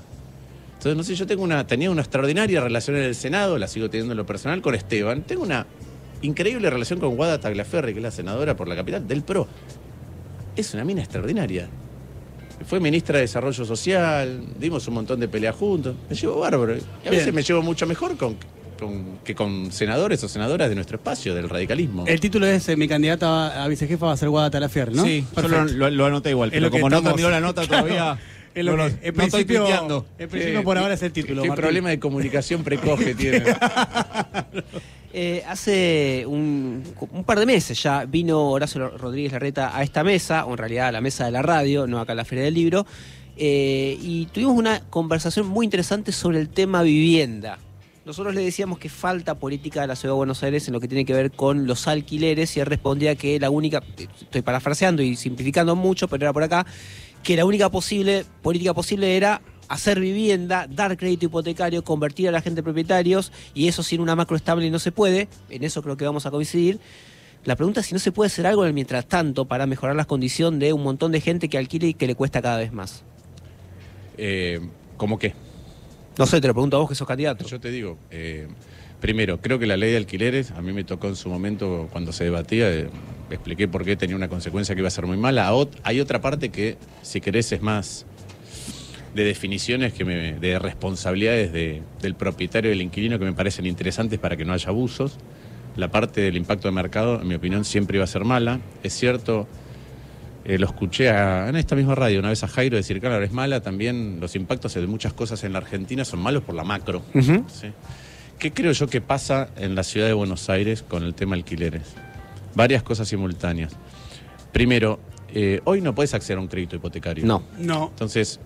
Entonces, 0.74 0.96
no 0.96 1.04
sé, 1.04 1.16
yo 1.16 1.28
tengo 1.28 1.44
una, 1.44 1.68
tenía 1.68 1.92
una 1.92 2.02
extraordinaria 2.02 2.62
relación 2.62 2.98
en 2.98 3.04
el 3.04 3.14
Senado, 3.14 3.58
la 3.58 3.68
sigo 3.68 3.90
teniendo 3.90 4.14
en 4.14 4.18
lo 4.18 4.26
personal 4.26 4.62
con 4.62 4.74
Esteban. 4.74 5.22
Tengo 5.22 5.44
una 5.44 5.68
increíble 6.22 6.70
relación 6.70 7.00
con 7.00 7.16
Guada 7.16 7.40
Tagliaferri, 7.40 7.94
que 7.94 8.00
es 8.00 8.04
la 8.04 8.12
senadora 8.12 8.56
por 8.56 8.68
la 8.68 8.76
capital 8.76 9.08
del 9.08 9.22
PRO. 9.24 9.48
Es 10.56 10.74
una 10.74 10.84
mina 10.84 11.02
extraordinaria. 11.02 11.68
Fue 12.68 12.80
ministra 12.80 13.16
de 13.18 13.22
Desarrollo 13.24 13.66
Social, 13.66 14.44
dimos 14.60 14.88
un 14.88 14.94
montón 14.94 15.20
de 15.20 15.28
peleas 15.28 15.56
juntos. 15.56 15.96
Me 16.10 16.16
llevo 16.16 16.40
bárbaro. 16.40 16.76
Y 16.76 17.08
a 17.08 17.10
veces 17.12 17.26
Bien. 17.26 17.36
me 17.36 17.42
llevo 17.44 17.62
mucho 17.64 17.88
mejor 17.88 18.16
con, 18.18 18.36
con- 18.80 19.18
que 19.24 19.34
con 19.34 19.72
senadores 19.72 20.24
o 20.24 20.28
senadoras 20.30 20.70
de 20.70 20.76
nuestro 20.76 20.98
espacio, 20.98 21.34
del 21.34 21.50
radicalismo. 21.50 22.06
El 22.06 22.20
título 22.20 22.46
es 22.46 22.70
eh, 22.70 22.76
Mi 22.78 22.88
candidata 22.88 23.64
a 23.64 23.68
vicejefa 23.68 24.06
va 24.08 24.12
a 24.12 24.18
ser 24.18 24.30
Guada 24.30 24.52
Talafier, 24.52 24.92
¿no? 24.94 25.04
Sí, 25.04 25.26
yo 25.36 25.42
lo, 25.42 25.48
Perfecto. 25.50 25.74
lo- 25.78 25.90
lo 25.90 26.06
anoté 26.06 26.30
igual, 26.32 26.50
Es 26.50 26.54
pero 26.54 26.66
lo 26.68 26.72
que 26.72 26.78
como 26.80 26.90
no 26.92 27.02
terminó 27.02 27.30
la 27.32 27.40
nota 27.40 27.64
Claro, 27.68 27.88
todavía, 27.88 28.20
es 28.56 28.66
lo 28.66 28.76
no, 28.78 28.84
que- 28.86 28.90
lo- 28.92 28.96
en 29.02 29.16
no 29.16 29.24
estoy 29.24 29.44
principio, 29.46 29.60
tuiteando. 29.64 30.06
en 30.20 30.30
principio 30.30 30.60
Qué- 30.60 30.64
por 30.66 30.78
ahora 30.78 30.94
es 30.94 31.02
el 31.04 31.12
título. 31.12 31.42
Qué 31.42 31.50
Martín. 31.50 31.62
problema 31.64 31.90
de 31.90 32.00
comunicación 32.00 32.64
precoz 32.64 33.00
que 33.00 33.16
tiene. 33.16 33.44
Eh, 35.14 35.44
hace 35.48 36.24
un, 36.26 36.84
un 37.12 37.24
par 37.26 37.38
de 37.40 37.46
meses 37.46 37.82
ya 37.84 38.06
vino 38.06 38.50
Horacio 38.50 38.90
Rodríguez 38.98 39.34
Larreta 39.34 39.76
a 39.76 39.84
esta 39.84 40.04
mesa, 40.06 40.46
o 40.46 40.52
en 40.52 40.58
realidad 40.58 40.88
a 40.88 40.92
la 40.94 41.02
mesa 41.02 41.26
de 41.26 41.32
la 41.32 41.42
radio, 41.42 41.86
no 41.86 42.00
acá 42.00 42.14
a 42.14 42.16
la 42.16 42.24
Feria 42.24 42.46
del 42.46 42.54
Libro, 42.54 42.86
eh, 43.36 43.98
y 44.02 44.28
tuvimos 44.28 44.56
una 44.58 44.82
conversación 44.90 45.48
muy 45.48 45.66
interesante 45.66 46.12
sobre 46.14 46.40
el 46.40 46.48
tema 46.50 46.82
vivienda. 46.82 47.58
Nosotros 48.06 48.34
le 48.34 48.42
decíamos 48.42 48.80
que 48.80 48.88
falta 48.90 49.36
política 49.36 49.82
de 49.82 49.88
la 49.88 49.96
Ciudad 49.96 50.14
de 50.14 50.18
Buenos 50.18 50.42
Aires 50.44 50.66
en 50.68 50.74
lo 50.74 50.80
que 50.80 50.88
tiene 50.88 51.06
que 51.06 51.14
ver 51.14 51.30
con 51.32 51.68
los 51.68 51.88
alquileres 51.88 52.56
y 52.56 52.62
él 52.62 52.66
respondía 52.66 53.16
que 53.16 53.40
la 53.40 53.50
única, 53.50 53.84
estoy 54.22 54.42
parafraseando 54.42 55.04
y 55.04 55.16
simplificando 55.18 55.76
mucho, 55.76 56.08
pero 56.08 56.24
era 56.26 56.34
por 56.34 56.42
acá, 56.44 56.66
que 57.24 57.36
la 57.36 57.46
única 57.46 57.70
posible 57.70 58.26
política 58.42 58.74
posible 58.74 59.16
era 59.16 59.42
hacer 59.68 60.00
vivienda, 60.00 60.68
dar 60.70 60.98
crédito 60.98 61.28
hipotecario, 61.28 61.84
convertir 61.84 62.28
a 62.28 62.32
la 62.32 62.42
gente 62.42 62.60
en 62.60 62.66
propietarios 62.66 63.32
y 63.54 63.68
eso 63.70 63.84
sin 63.84 64.02
una 64.02 64.16
macro 64.16 64.36
estable 64.36 64.70
no 64.70 64.80
se 64.80 64.92
puede, 64.92 65.30
en 65.50 65.64
eso 65.64 65.82
creo 65.82 65.96
que 65.96 66.06
vamos 66.06 66.26
a 66.26 66.32
coincidir. 66.32 66.80
La 67.46 67.56
pregunta 67.56 67.80
es 67.80 67.88
si 67.88 67.94
no 67.94 68.00
se 68.00 68.12
puede 68.12 68.28
hacer 68.28 68.46
algo 68.46 68.64
en 68.64 68.68
el 68.68 68.74
mientras 68.74 69.06
tanto 69.08 69.46
para 69.46 69.66
mejorar 69.66 69.96
las 69.96 70.06
condiciones 70.06 70.60
de 70.60 70.74
un 70.74 70.84
montón 70.84 71.12
de 71.12 71.22
gente 71.22 71.48
que 71.48 71.58
alquile 71.58 71.88
y 71.88 71.94
que 71.94 72.06
le 72.06 72.16
cuesta 72.16 72.42
cada 72.42 72.58
vez 72.58 72.72
más. 72.72 73.04
Eh, 74.18 74.60
¿Cómo 74.98 75.18
qué? 75.18 75.34
No 76.18 76.26
sé, 76.28 76.42
te 76.42 76.48
lo 76.48 76.54
pregunto 76.54 76.78
a 76.78 76.80
vos 76.82 76.90
que 76.90 76.96
sos 76.96 77.08
candidato. 77.08 77.46
Yo 77.46 77.60
te 77.60 77.72
digo, 77.72 77.98
eh, 78.12 78.48
primero, 79.00 79.42
creo 79.42 79.58
que 79.58 79.66
la 79.66 79.78
ley 79.78 79.92
de 79.92 79.98
alquileres, 79.98 80.52
a 80.52 80.62
mí 80.62 80.74
me 80.74 80.84
tocó 80.84 81.08
en 81.08 81.16
su 81.16 81.30
momento 81.30 81.88
cuando 81.92 82.12
se 82.12 82.26
debatía, 82.26 82.72
eh, 82.72 82.90
expliqué 83.36 83.68
por 83.68 83.84
qué 83.86 83.96
tenía 83.96 84.16
una 84.16 84.28
consecuencia 84.28 84.76
que 84.76 84.82
iba 84.82 84.88
a 84.88 84.92
ser 84.92 85.06
muy 85.06 85.18
mala. 85.18 85.52
Hay 85.84 86.00
otra 86.00 86.22
parte 86.22 86.50
que, 86.50 86.78
si 87.02 87.22
querés, 87.22 87.52
es 87.52 87.62
más 87.62 88.06
de 89.16 89.24
definiciones, 89.26 89.94
que 89.94 90.06
me- 90.06 90.34
de 90.40 90.58
responsabilidades 90.60 91.52
de- 91.52 91.82
del 92.02 92.16
propietario 92.16 92.70
y 92.72 92.74
del 92.74 92.82
inquilino 92.82 93.20
que 93.20 93.26
me 93.26 93.34
parecen 93.34 93.66
interesantes 93.66 94.20
para 94.20 94.38
que 94.38 94.46
no 94.46 94.54
haya 94.54 94.70
abusos. 94.70 95.18
La 95.76 95.90
parte 95.90 96.22
del 96.22 96.38
impacto 96.38 96.68
de 96.68 96.74
mercado, 96.74 97.22
en 97.22 97.28
mi 97.28 97.36
opinión, 97.36 97.66
siempre 97.66 97.98
iba 97.98 98.04
a 98.04 98.08
ser 98.08 98.24
mala. 98.24 98.60
Es 98.84 98.94
cierto, 98.94 99.48
eh, 100.46 100.58
lo 100.58 100.66
escuché 100.66 101.10
a- 101.10 101.50
en 101.50 101.56
esta 101.56 101.76
misma 101.76 101.94
radio 101.96 102.20
una 102.20 102.30
vez 102.30 102.44
a 102.44 102.48
Jairo 102.48 102.76
decir, 102.78 103.00
claro, 103.02 103.24
es 103.24 103.32
mala 103.32 103.62
también, 103.62 104.20
los 104.22 104.36
impactos 104.36 104.74
de 104.74 104.88
muchas 104.88 105.14
cosas 105.14 105.44
en 105.44 105.54
la 105.54 105.60
Argentina 105.60 106.04
son 106.06 106.20
malos 106.22 106.44
por 106.44 106.56
la 106.56 106.64
macro. 106.64 107.04
¿Qué 108.40 108.52
creo 108.52 108.72
yo 108.72 108.88
que 108.88 109.02
pasa 109.02 109.50
en 109.56 109.76
la 109.76 109.84
ciudad 109.84 110.08
de 110.08 110.14
Buenos 110.14 110.50
Aires 110.50 110.82
con 110.84 111.04
el 111.04 111.14
tema 111.14 111.36
alquileres? 111.36 111.84
Varias 112.56 112.84
cosas 112.84 113.08
simultáneas. 113.08 113.74
Primero, 114.52 115.00
eh, 115.34 115.62
hoy 115.64 115.82
no 115.82 115.96
puedes 115.96 116.14
acceder 116.14 116.38
a 116.38 116.42
un 116.42 116.48
crédito 116.48 116.76
hipotecario. 116.76 117.26
No. 117.26 117.44
No. 117.58 117.90
Entonces, 117.90 118.40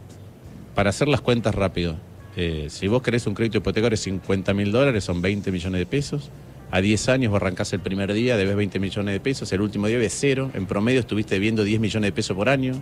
para 0.76 0.90
hacer 0.90 1.08
las 1.08 1.22
cuentas 1.22 1.56
rápido, 1.56 1.98
eh, 2.36 2.68
si 2.70 2.88
vos 2.88 3.02
querés 3.02 3.26
un 3.28 3.34
crédito 3.34 3.58
hipotecario 3.58 3.92
de 3.92 3.98
50 3.98 4.54
mil 4.54 4.72
dólares, 4.72 5.04
son 5.04 5.22
20 5.22 5.52
millones 5.52 5.80
de 5.80 5.86
pesos. 5.86 6.30
A 6.72 6.82
10 6.82 7.10
años 7.10 7.32
vos 7.32 7.42
arrancás 7.42 7.72
el 7.74 7.80
primer 7.80 8.12
día, 8.14 8.38
debes 8.38 8.56
20 8.56 8.80
millones 8.80 9.14
de 9.14 9.20
pesos, 9.20 9.52
el 9.54 9.62
último 9.62 9.88
día 9.88 9.98
debes 9.98 10.16
cero. 10.20 10.52
En 10.54 10.66
promedio 10.66 11.00
estuviste 11.00 11.36
debiendo 11.36 11.64
10 11.64 11.80
millones 11.80 12.10
de 12.10 12.12
pesos 12.12 12.36
por 12.36 12.50
año. 12.50 12.82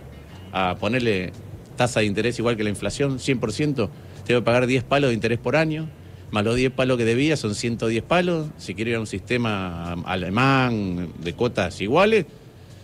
A 0.52 0.76
ponerle 0.78 1.32
tasa 1.76 2.00
de 2.00 2.06
interés 2.06 2.38
igual 2.38 2.56
que 2.56 2.64
la 2.64 2.70
inflación, 2.70 3.18
100%, 3.18 3.88
te 4.24 4.32
debe 4.32 4.44
pagar 4.44 4.66
10 4.66 4.84
palos 4.84 5.10
de 5.10 5.14
interés 5.14 5.38
por 5.38 5.56
año. 5.56 5.88
Más 6.34 6.44
los 6.44 6.56
10 6.56 6.72
palos 6.72 6.98
que 6.98 7.04
debías 7.04 7.38
son 7.38 7.54
110 7.54 8.02
palos. 8.02 8.48
Si 8.58 8.74
quieres 8.74 8.90
ir 8.90 8.96
a 8.96 9.00
un 9.00 9.06
sistema 9.06 9.92
alemán 10.04 11.12
de 11.20 11.32
cuotas 11.34 11.80
iguales, 11.80 12.26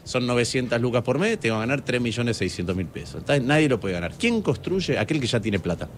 son 0.04 0.24
900 0.28 0.80
lucas 0.80 1.02
por 1.02 1.18
mes, 1.18 1.40
te 1.40 1.50
van 1.50 1.56
a 1.56 1.60
ganar 1.62 1.84
3.600.000 1.84 2.86
pesos. 2.86 3.16
Entonces, 3.16 3.44
nadie 3.44 3.68
lo 3.68 3.80
puede 3.80 3.94
ganar. 3.94 4.12
¿Quién 4.16 4.40
construye? 4.40 5.00
Aquel 5.00 5.18
que 5.18 5.26
ya 5.26 5.40
tiene 5.40 5.58
plata. 5.58 5.88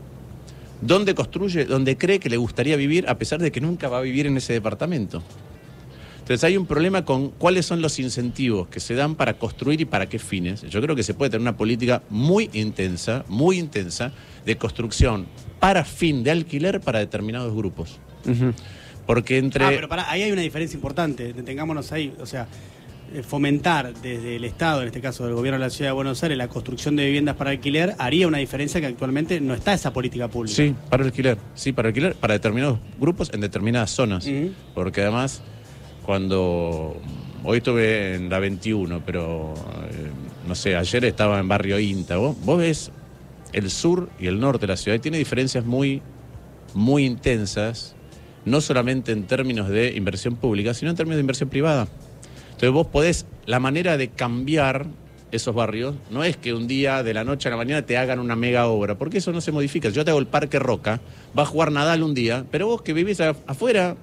¿Dónde 0.81 1.15
construye? 1.15 1.67
Donde 1.67 1.99
cree 1.99 2.19
que 2.19 2.31
le 2.31 2.39
gustaría 2.39 2.75
vivir 2.77 3.07
a 3.07 3.19
pesar 3.19 3.39
de 3.39 3.53
que 3.53 3.61
nunca 3.61 3.91
va 3.91 3.99
a 3.99 4.01
vivir 4.01 4.27
en 4.27 4.39
ese 4.39 4.55
departamento. 4.55 5.23
Entonces 6.21 6.45
hay 6.45 6.57
un 6.57 6.65
problema 6.65 7.05
con 7.05 7.33
cuáles 7.33 7.67
son 7.67 7.83
los 7.83 7.99
incentivos 7.99 8.69
que 8.69 8.81
se 8.81 8.95
dan 8.95 9.15
para 9.15 9.35
construir 9.35 9.79
y 9.83 9.85
para 9.85 10.09
qué 10.09 10.19
fines. 10.19 10.63
Yo 10.63 10.81
creo 10.81 10.97
que 10.97 11.03
se 11.03 11.13
puede 11.13 11.33
tener 11.33 11.43
una 11.43 11.59
política 11.59 12.03
muy 12.09 12.49
intensa, 12.55 13.27
muy 13.29 13.59
intensa, 13.59 14.11
de 14.47 14.57
construcción 14.57 15.27
para 15.63 15.85
fin 15.85 16.25
de 16.25 16.33
alquiler 16.33 16.81
para 16.81 16.99
determinados 16.99 17.55
grupos. 17.55 18.01
Porque 19.07 19.39
entre... 19.39 19.65
Ah, 19.65 19.69
pero 19.71 19.89
ahí 20.09 20.23
hay 20.23 20.33
una 20.33 20.43
diferencia 20.43 20.75
importante. 20.75 21.33
Detengámonos 21.33 21.93
ahí. 21.93 22.13
O 22.19 22.27
sea, 22.27 22.49
eh, 23.15 23.23
fomentar 23.23 23.95
desde 23.95 24.35
el 24.35 24.45
Estado, 24.45 24.83
en 24.83 24.89
este 24.89 25.01
caso 25.01 25.25
del 25.25 25.37
gobierno 25.37 25.61
de 25.61 25.67
la 25.67 25.71
Ciudad 25.71 25.91
de 25.91 25.95
Buenos 25.95 26.21
Aires, 26.25 26.37
la 26.37 26.49
construcción 26.49 26.97
de 26.97 27.05
viviendas 27.05 27.37
para 27.37 27.51
alquiler, 27.51 27.95
haría 27.99 28.27
una 28.27 28.39
diferencia 28.39 28.81
que 28.81 28.89
actualmente 28.89 29.41
no 29.41 29.55
está 29.55 29.73
esa 29.73 29.93
política 29.93 30.27
pública. 30.27 30.57
Sí, 30.57 30.75
para 30.91 31.05
alquiler. 31.05 31.39
Sí, 31.55 31.71
para 31.71 31.91
alquiler, 31.91 32.17
para 32.17 32.35
determinados 32.35 32.81
grupos 32.99 33.31
en 33.33 33.41
determinadas 33.41 33.93
zonas. 33.93 34.29
Porque 34.75 35.03
además 35.03 35.43
cuando 36.05 37.01
hoy 37.45 37.59
estuve 37.59 38.17
en 38.17 38.29
la 38.29 38.41
21, 38.41 39.01
pero 39.07 39.55
eh, 39.93 40.11
no 40.49 40.57
sé, 40.57 40.75
ayer 40.75 41.05
estaba 41.05 41.39
en 41.39 41.47
barrio 41.47 41.79
Inta. 41.79 42.17
Vos, 42.17 42.37
vos 42.45 42.59
ves 42.59 42.91
el 43.53 43.71
sur 43.71 44.09
y 44.19 44.27
el 44.27 44.41
norte 44.41 44.63
de 44.67 44.73
la 44.73 44.77
ciudad 44.77 44.97
y 44.97 45.01
tiene 45.01 45.19
diferencias 45.19 45.65
muy, 45.65 46.03
muy 46.75 47.05
intensas, 47.05 47.95
no 48.45 48.61
solamente 48.61 49.13
en 49.13 49.25
términos 49.25 49.69
de 49.69 49.95
inversión 49.97 50.37
pública, 50.37 50.75
sino 50.75 50.91
en 50.91 50.97
términos 50.97 51.17
de 51.17 51.21
inversión 51.23 51.49
privada. 51.49 51.87
Entonces 52.47 52.71
vos 52.71 52.87
podés, 52.87 53.27
la 53.47 53.61
manera 53.61 53.97
de 53.97 54.09
cambiar 54.09 54.87
esos 55.33 55.55
barrios 55.55 55.95
no 56.11 56.25
es 56.25 56.37
que 56.37 56.53
un 56.53 56.67
día 56.69 57.03
de 57.03 57.15
la 57.15 57.25
noche 57.25 57.49
a 57.49 57.51
la 57.53 57.57
mañana 57.57 57.83
te 57.87 57.97
hagan 57.97 58.19
una 58.21 58.37
mega 58.37 58.67
obra, 58.67 58.97
porque 58.99 59.19
eso 59.19 59.33
no 59.33 59.41
se 59.41 59.51
modifica. 59.53 59.89
Yo 59.89 60.05
te 60.05 60.11
hago 60.11 60.21
el 60.21 60.27
Parque 60.27 60.59
Roca, 60.59 61.01
va 61.37 61.43
a 61.43 61.47
jugar 61.47 61.73
Nadal 61.73 62.03
un 62.03 62.15
día, 62.15 62.45
pero 62.51 62.67
vos 62.67 62.83
que 62.83 62.93
vivís 62.93 63.21
afuera, 63.21 63.97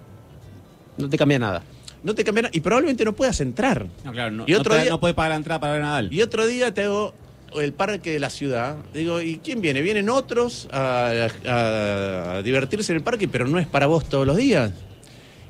No 0.97 1.07
te 1.09 1.17
cambia 1.17 1.39
nada. 1.39 1.63
no 2.03 2.15
te 2.15 2.23
cambian 2.23 2.47
y 2.51 2.61
probablemente 2.61 3.05
no 3.05 3.13
puedas 3.13 3.39
entrar. 3.41 3.85
No, 4.03 4.11
claro, 4.11 4.31
no, 4.31 4.45
Y 4.47 4.53
otro 4.55 4.71
no 4.73 4.77
te- 4.77 4.83
día- 4.83 4.91
no 4.91 4.99
puede 4.99 5.13
pagar 5.13 5.31
la 5.31 5.35
entrada 5.37 5.59
para 5.59 5.73
ver 5.73 5.81
Nadal. 5.81 6.13
Y 6.13 6.21
otro 6.21 6.47
día 6.47 6.73
te 6.73 6.83
hago 6.83 7.13
el 7.55 7.73
parque 7.73 8.11
de 8.11 8.19
la 8.19 8.29
ciudad. 8.29 8.77
Digo, 8.93 9.21
¿y 9.21 9.37
quién 9.37 9.61
viene? 9.61 9.81
Vienen 9.81 10.09
otros 10.09 10.67
a, 10.71 12.41
divertirse 12.43 12.91
en 12.91 12.97
el 12.97 13.03
parque, 13.03 13.27
pero 13.27 13.47
no 13.47 13.59
es 13.59 13.67
para 13.67 13.87
vos 13.87 14.07
todos 14.07 14.25
los 14.25 14.37
días. 14.37 14.71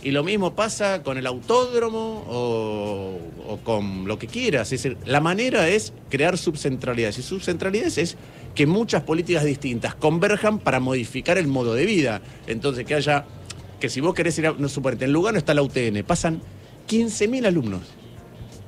Y 0.01 0.11
lo 0.11 0.23
mismo 0.23 0.55
pasa 0.55 1.03
con 1.03 1.17
el 1.17 1.27
autódromo 1.27 2.23
o, 2.27 3.19
o 3.47 3.57
con 3.57 4.07
lo 4.07 4.17
que 4.17 4.27
quieras. 4.27 4.71
Es 4.71 4.81
decir, 4.81 4.97
la 5.05 5.19
manera 5.19 5.67
es 5.67 5.91
crear 6.09 6.37
subcentralidades. 6.37 7.17
Y 7.19 7.21
subcentralidades 7.21 7.97
es 7.97 8.17
que 8.55 8.65
muchas 8.65 9.03
políticas 9.03 9.43
distintas 9.43 9.95
converjan 9.95 10.59
para 10.59 10.79
modificar 10.79 11.37
el 11.37 11.47
modo 11.47 11.73
de 11.73 11.85
vida. 11.85 12.21
Entonces, 12.47 12.85
que 12.85 12.95
haya, 12.95 13.25
que 13.79 13.89
si 13.89 13.99
vos 13.99 14.13
querés 14.13 14.37
ir 14.39 14.47
a, 14.47 14.53
no 14.53 14.69
suponete, 14.69 15.05
en 15.05 15.11
Lugano 15.11 15.37
está 15.37 15.53
la 15.53 15.63
UTN, 15.63 16.03
pasan 16.07 16.41
15.000 16.87 17.45
alumnos. 17.45 17.81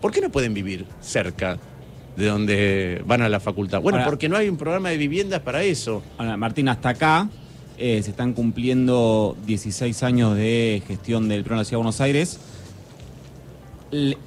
¿Por 0.01 0.11
qué 0.11 0.19
no 0.19 0.31
pueden 0.31 0.53
vivir 0.53 0.85
cerca 0.99 1.59
de 2.15 2.25
donde 2.27 3.01
van 3.05 3.21
a 3.21 3.29
la 3.29 3.39
facultad? 3.39 3.81
Bueno, 3.81 3.97
Ahora- 3.99 4.09
porque 4.09 4.27
no 4.29 4.37
hay 4.37 4.49
un 4.49 4.57
programa 4.57 4.89
de 4.89 4.97
viviendas 4.97 5.39
para 5.41 5.63
eso. 5.63 6.03
Ahora, 6.17 6.37
Martín, 6.37 6.67
hasta 6.69 6.89
acá 6.89 7.29
eh, 7.77 8.01
se 8.03 8.11
están 8.11 8.33
cumpliendo 8.33 9.35
16 9.45 10.03
años 10.03 10.35
de 10.35 10.83
gestión 10.87 11.27
del 11.29 11.43
Pleno 11.43 11.57
de 11.57 11.61
la 11.61 11.65
Ciudad 11.65 11.79
de 11.79 11.83
Buenos 11.83 12.01
Aires. 12.01 12.39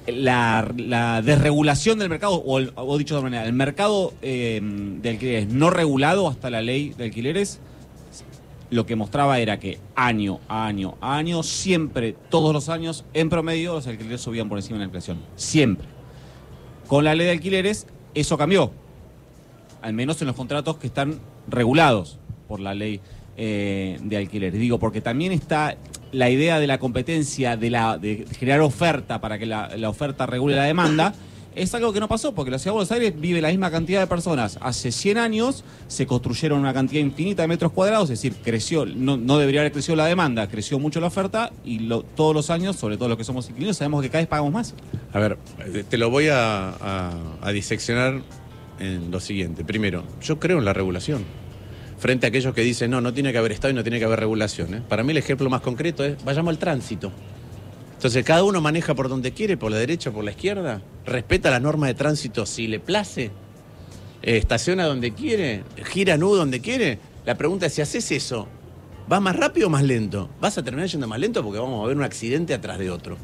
La, 0.05 0.71
la 0.77 1.23
desregulación 1.23 1.97
del 1.97 2.07
mercado, 2.09 2.39
o, 2.45 2.97
dicho 2.99 3.15
de 3.15 3.17
otra 3.19 3.29
manera, 3.31 3.47
el 3.47 3.53
mercado 3.53 4.13
eh, 4.21 4.59
de 4.61 5.09
alquileres 5.09 5.47
no 5.47 5.71
regulado 5.71 6.27
hasta 6.27 6.51
la 6.51 6.61
ley 6.61 6.93
de 6.95 7.05
alquileres, 7.05 7.59
lo 8.69 8.85
que 8.85 8.95
mostraba 8.95 9.39
era 9.39 9.59
que 9.59 9.79
año 9.95 10.39
a 10.47 10.67
año 10.67 10.95
a 11.01 11.17
año, 11.17 11.41
siempre, 11.41 12.15
todos 12.29 12.53
los 12.53 12.69
años, 12.69 13.05
en 13.15 13.29
promedio, 13.29 13.73
los 13.73 13.87
alquileres 13.87 14.21
subían 14.21 14.49
por 14.49 14.59
encima 14.59 14.75
de 14.75 14.79
la 14.81 14.85
inflación. 14.85 15.17
Siempre. 15.35 15.87
Con 16.87 17.03
la 17.03 17.15
ley 17.15 17.25
de 17.25 17.31
alquileres, 17.31 17.87
eso 18.13 18.37
cambió 18.37 18.71
al 19.85 19.93
menos 19.93 20.19
en 20.21 20.27
los 20.27 20.35
contratos 20.35 20.77
que 20.77 20.87
están 20.87 21.19
regulados 21.47 22.17
por 22.47 22.59
la 22.59 22.73
ley 22.73 23.01
eh, 23.37 23.99
de 24.01 24.17
alquileres. 24.17 24.59
Digo, 24.59 24.79
porque 24.79 24.99
también 24.99 25.31
está 25.31 25.77
la 26.11 26.31
idea 26.31 26.59
de 26.59 26.65
la 26.65 26.79
competencia, 26.79 27.55
de, 27.55 27.69
la, 27.69 27.99
de 27.99 28.25
generar 28.39 28.61
oferta 28.61 29.21
para 29.21 29.37
que 29.37 29.45
la, 29.45 29.77
la 29.77 29.89
oferta 29.89 30.25
regule 30.25 30.55
la 30.55 30.63
demanda. 30.63 31.13
Es 31.55 31.73
algo 31.73 31.93
que 31.93 32.01
no 32.01 32.09
pasó, 32.09 32.35
porque 32.35 32.51
la 32.51 32.59
Ciudad 32.59 32.73
de 32.73 32.75
Buenos 32.75 32.91
Aires 32.91 33.13
vive 33.17 33.39
la 33.39 33.47
misma 33.47 33.71
cantidad 33.71 34.01
de 34.01 34.07
personas. 34.07 34.59
Hace 34.61 34.91
100 34.91 35.17
años 35.17 35.63
se 35.87 36.05
construyeron 36.05 36.59
una 36.59 36.73
cantidad 36.73 37.01
infinita 37.01 37.43
de 37.43 37.47
metros 37.47 37.71
cuadrados, 37.71 38.09
es 38.09 38.21
decir, 38.21 38.35
creció, 38.43 38.85
no, 38.85 39.15
no 39.15 39.37
debería 39.37 39.61
haber 39.61 39.71
crecido 39.71 39.95
la 39.95 40.05
demanda, 40.05 40.49
creció 40.49 40.79
mucho 40.79 40.99
la 40.99 41.07
oferta 41.07 41.53
y 41.63 41.87
todos 42.15 42.35
los 42.35 42.49
años, 42.49 42.75
sobre 42.75 42.97
todo 42.97 43.07
los 43.07 43.17
que 43.17 43.23
somos 43.23 43.49
inquilinos, 43.49 43.77
sabemos 43.77 44.01
que 44.01 44.09
cada 44.09 44.19
vez 44.19 44.27
pagamos 44.27 44.51
más. 44.51 44.75
A 45.13 45.19
ver, 45.19 45.37
eh, 45.73 45.85
te 45.87 45.97
lo 45.97 46.09
voy 46.09 46.27
a, 46.29 47.11
diseccionar 47.53 48.21
en 48.79 49.09
lo 49.09 49.21
siguiente. 49.21 49.63
Primero, 49.63 50.03
yo 50.21 50.39
creo 50.39 50.59
en 50.59 50.65
la 50.65 50.73
regulación. 50.73 51.23
Frente 51.97 52.25
a 52.25 52.29
aquellos 52.29 52.53
que 52.53 52.61
dicen, 52.61 52.91
no, 52.91 52.99
no 52.99 53.13
tiene 53.13 53.31
que 53.31 53.37
haber 53.37 53.53
Estado 53.53 53.71
y 53.71 53.75
no 53.75 53.83
tiene 53.83 53.99
que 53.99 54.05
haber 54.05 54.19
regulación. 54.19 54.73
¿eh? 54.73 54.81
Para 54.89 55.03
mí 55.03 55.11
el 55.11 55.17
ejemplo 55.17 55.49
más 55.49 55.61
concreto 55.61 56.03
es, 56.03 56.21
vayamos 56.25 56.51
al 56.51 56.57
tránsito. 56.57 57.13
Entonces, 57.95 58.23
cada 58.23 58.43
uno 58.43 58.61
maneja 58.61 58.93
por 58.93 59.09
donde 59.09 59.31
quiere, 59.31 59.57
por 59.57 59.71
la 59.71 59.77
derecha 59.77 60.11
por 60.11 60.23
la 60.23 60.31
izquierda, 60.31 60.81
respeta 61.05 61.49
la 61.49 61.59
norma 61.59 61.87
de 61.87 61.93
tránsito 61.93 62.45
si 62.45 62.67
le 62.67 62.79
place, 62.79 63.31
eh, 64.21 64.37
estaciona 64.37 64.85
donde 64.85 65.13
quiere, 65.13 65.63
gira 65.91 66.17
nu 66.17 66.35
donde 66.35 66.59
quiere. 66.61 66.99
La 67.25 67.35
pregunta 67.35 67.67
es, 67.67 67.73
si 67.73 67.81
haces 67.81 68.11
eso, 68.11 68.47
¿vas 69.07 69.21
más 69.21 69.35
rápido 69.35 69.67
o 69.67 69.69
más 69.69 69.83
lento? 69.83 70.29
Vas 70.41 70.57
a 70.57 70.63
terminar 70.63 70.89
yendo 70.89 71.07
más 71.07 71.19
lento 71.19 71.41
porque 71.43 71.59
vamos 71.59 71.83
a 71.83 71.87
ver 71.87 71.97
un 71.97 72.03
accidente 72.03 72.53
atrás 72.53 72.79
de 72.79 72.91
otro. 72.91 73.17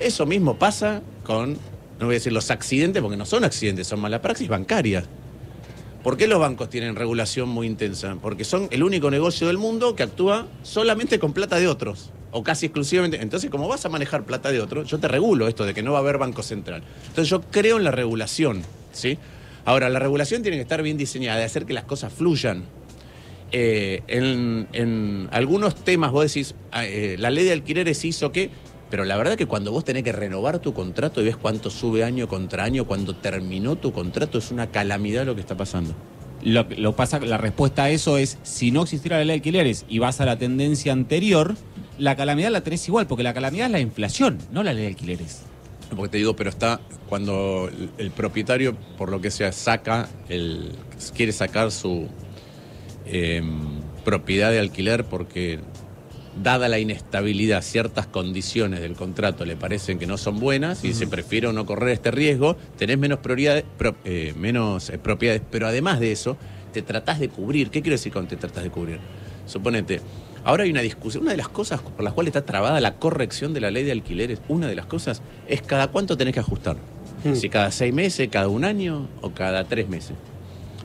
Eso 0.00 0.26
mismo 0.26 0.58
pasa 0.58 1.02
con, 1.24 1.54
no 1.98 2.06
voy 2.06 2.14
a 2.14 2.18
decir 2.18 2.32
los 2.32 2.50
accidentes, 2.50 3.02
porque 3.02 3.16
no 3.16 3.26
son 3.26 3.44
accidentes, 3.44 3.86
son 3.86 4.00
mala 4.00 4.20
praxis 4.20 4.48
bancarias. 4.48 5.04
¿Por 6.02 6.16
qué 6.16 6.26
los 6.26 6.38
bancos 6.38 6.70
tienen 6.70 6.96
regulación 6.96 7.48
muy 7.48 7.66
intensa? 7.66 8.16
Porque 8.20 8.44
son 8.44 8.68
el 8.70 8.82
único 8.82 9.10
negocio 9.10 9.48
del 9.48 9.58
mundo 9.58 9.96
que 9.96 10.04
actúa 10.04 10.46
solamente 10.62 11.18
con 11.18 11.32
plata 11.32 11.56
de 11.56 11.68
otros, 11.68 12.10
o 12.30 12.42
casi 12.42 12.66
exclusivamente. 12.66 13.20
Entonces, 13.20 13.50
como 13.50 13.68
vas 13.68 13.84
a 13.86 13.88
manejar 13.88 14.24
plata 14.24 14.50
de 14.50 14.60
otros, 14.60 14.88
yo 14.88 14.98
te 14.98 15.08
regulo 15.08 15.48
esto 15.48 15.64
de 15.64 15.74
que 15.74 15.82
no 15.82 15.92
va 15.92 15.98
a 15.98 16.00
haber 16.00 16.18
banco 16.18 16.42
central. 16.42 16.82
Entonces, 17.08 17.28
yo 17.28 17.40
creo 17.42 17.78
en 17.78 17.84
la 17.84 17.90
regulación, 17.90 18.62
¿sí? 18.92 19.18
Ahora, 19.64 19.88
la 19.88 19.98
regulación 19.98 20.42
tiene 20.42 20.56
que 20.56 20.62
estar 20.62 20.82
bien 20.82 20.96
diseñada, 20.96 21.38
de 21.38 21.44
hacer 21.44 21.66
que 21.66 21.74
las 21.74 21.84
cosas 21.84 22.12
fluyan. 22.12 22.64
Eh, 23.50 24.02
en, 24.08 24.68
en 24.72 25.28
algunos 25.32 25.74
temas 25.74 26.12
vos 26.12 26.26
decís, 26.26 26.54
ah, 26.70 26.84
eh, 26.84 27.16
la 27.18 27.30
ley 27.30 27.44
de 27.44 27.52
alquileres 27.52 28.04
hizo 28.04 28.30
que, 28.30 28.50
pero 28.90 29.04
la 29.04 29.16
verdad 29.16 29.36
que 29.36 29.46
cuando 29.46 29.72
vos 29.72 29.84
tenés 29.84 30.04
que 30.04 30.12
renovar 30.12 30.58
tu 30.58 30.74
contrato 30.74 31.20
y 31.20 31.24
ves 31.24 31.36
cuánto 31.36 31.70
sube 31.70 32.04
año 32.04 32.28
contra 32.28 32.64
año, 32.64 32.86
cuando 32.86 33.16
terminó 33.16 33.76
tu 33.76 33.92
contrato, 33.92 34.38
es 34.38 34.50
una 34.50 34.68
calamidad 34.68 35.26
lo 35.26 35.34
que 35.34 35.40
está 35.40 35.56
pasando. 35.56 35.94
Lo, 36.42 36.66
lo 36.76 36.94
pasa, 36.94 37.18
la 37.20 37.36
respuesta 37.36 37.84
a 37.84 37.90
eso 37.90 38.16
es, 38.16 38.38
si 38.42 38.70
no 38.70 38.82
existiera 38.82 39.16
la 39.18 39.24
ley 39.24 39.28
de 39.28 39.34
alquileres 39.34 39.84
y 39.88 39.98
vas 39.98 40.20
a 40.20 40.24
la 40.24 40.38
tendencia 40.38 40.92
anterior, 40.92 41.56
la 41.98 42.16
calamidad 42.16 42.50
la 42.50 42.60
tenés 42.62 42.86
igual, 42.88 43.06
porque 43.06 43.22
la 43.22 43.34
calamidad 43.34 43.66
es 43.66 43.72
la 43.72 43.80
inflación, 43.80 44.38
no 44.52 44.62
la 44.62 44.72
ley 44.72 44.82
de 44.82 44.88
alquileres. 44.88 45.42
Porque 45.94 46.10
te 46.10 46.18
digo, 46.18 46.36
pero 46.36 46.50
está 46.50 46.80
cuando 47.08 47.70
el, 47.98 48.10
propietario, 48.10 48.76
por 48.96 49.10
lo 49.10 49.20
que 49.20 49.30
sea, 49.30 49.52
saca, 49.52 50.08
el, 50.28 50.72
quiere 51.14 51.32
sacar 51.32 51.70
su 51.72 52.08
eh, 53.06 53.42
propiedad 54.04 54.50
de 54.50 54.58
alquiler 54.58 55.04
porque, 55.04 55.60
dada 56.42 56.68
la 56.68 56.78
inestabilidad, 56.78 57.62
ciertas 57.62 58.06
condiciones 58.06 58.80
del 58.80 58.94
contrato 58.94 59.44
le 59.44 59.56
parecen 59.56 59.98
que 59.98 60.06
no 60.06 60.18
son 60.18 60.38
buenas 60.38 60.84
y 60.84 60.92
se 60.92 61.06
prefiere 61.06 61.52
no 61.52 61.66
correr 61.66 61.88
este 61.90 62.10
riesgo, 62.10 62.56
tenés 62.76 62.98
menos, 62.98 63.18
prioridades, 63.20 63.64
pro- 63.76 63.96
eh, 64.04 64.34
menos 64.36 64.90
eh, 64.90 64.98
propiedades, 64.98 65.42
pero 65.50 65.66
además 65.66 66.00
de 66.00 66.12
eso, 66.12 66.36
te 66.72 66.82
tratás 66.82 67.18
de 67.18 67.28
cubrir. 67.30 67.70
¿Qué 67.70 67.80
quiero 67.82 67.94
decir 67.94 68.12
con 68.12 68.28
te 68.28 68.36
tratás 68.36 68.62
de 68.62 68.70
cubrir? 68.70 69.00
Suponete, 69.46 70.00
ahora 70.48 70.64
hay 70.64 70.70
una 70.70 70.80
discusión, 70.80 71.24
una 71.24 71.32
de 71.32 71.36
las 71.36 71.50
cosas 71.50 71.82
por 71.82 72.02
las 72.02 72.14
cuales 72.14 72.30
está 72.34 72.46
trabada 72.46 72.80
la 72.80 72.94
corrección 72.94 73.52
de 73.52 73.60
la 73.60 73.70
ley 73.70 73.84
de 73.84 73.92
alquileres, 73.92 74.40
una 74.48 74.66
de 74.66 74.74
las 74.74 74.86
cosas 74.86 75.20
es 75.46 75.60
cada 75.60 75.88
cuánto 75.88 76.16
tenés 76.16 76.32
que 76.32 76.40
ajustar. 76.40 76.78
Si 77.34 77.50
cada 77.50 77.70
seis 77.70 77.92
meses, 77.92 78.28
cada 78.30 78.48
un 78.48 78.64
año 78.64 79.08
o 79.20 79.32
cada 79.32 79.64
tres 79.64 79.88
meses. 79.88 80.12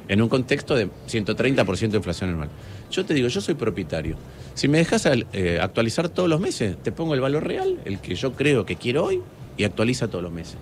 En 0.10 0.22
un 0.22 0.28
contexto 0.28 0.76
de 0.76 0.90
130% 1.08 1.92
de 1.92 1.98
inflación 1.98 2.32
anual. 2.32 2.50
Yo 2.92 3.06
te 3.06 3.14
digo, 3.14 3.30
yo 3.30 3.40
soy 3.40 3.54
propietario. 3.54 4.18
Si 4.54 4.68
me 4.68 4.80
dejas 4.80 5.06
eh, 5.06 5.60
actualizar 5.62 6.10
todos 6.10 6.28
los 6.28 6.42
meses, 6.42 6.76
te 6.84 6.92
pongo 6.92 7.14
el 7.14 7.22
valor 7.22 7.48
real, 7.48 7.80
el 7.86 8.00
que 8.00 8.16
yo 8.16 8.34
creo 8.34 8.66
que 8.66 8.76
quiero 8.76 9.06
hoy, 9.06 9.22
y 9.56 9.64
actualiza 9.64 10.10
todos 10.10 10.24
los 10.24 10.34
meses. 10.34 10.58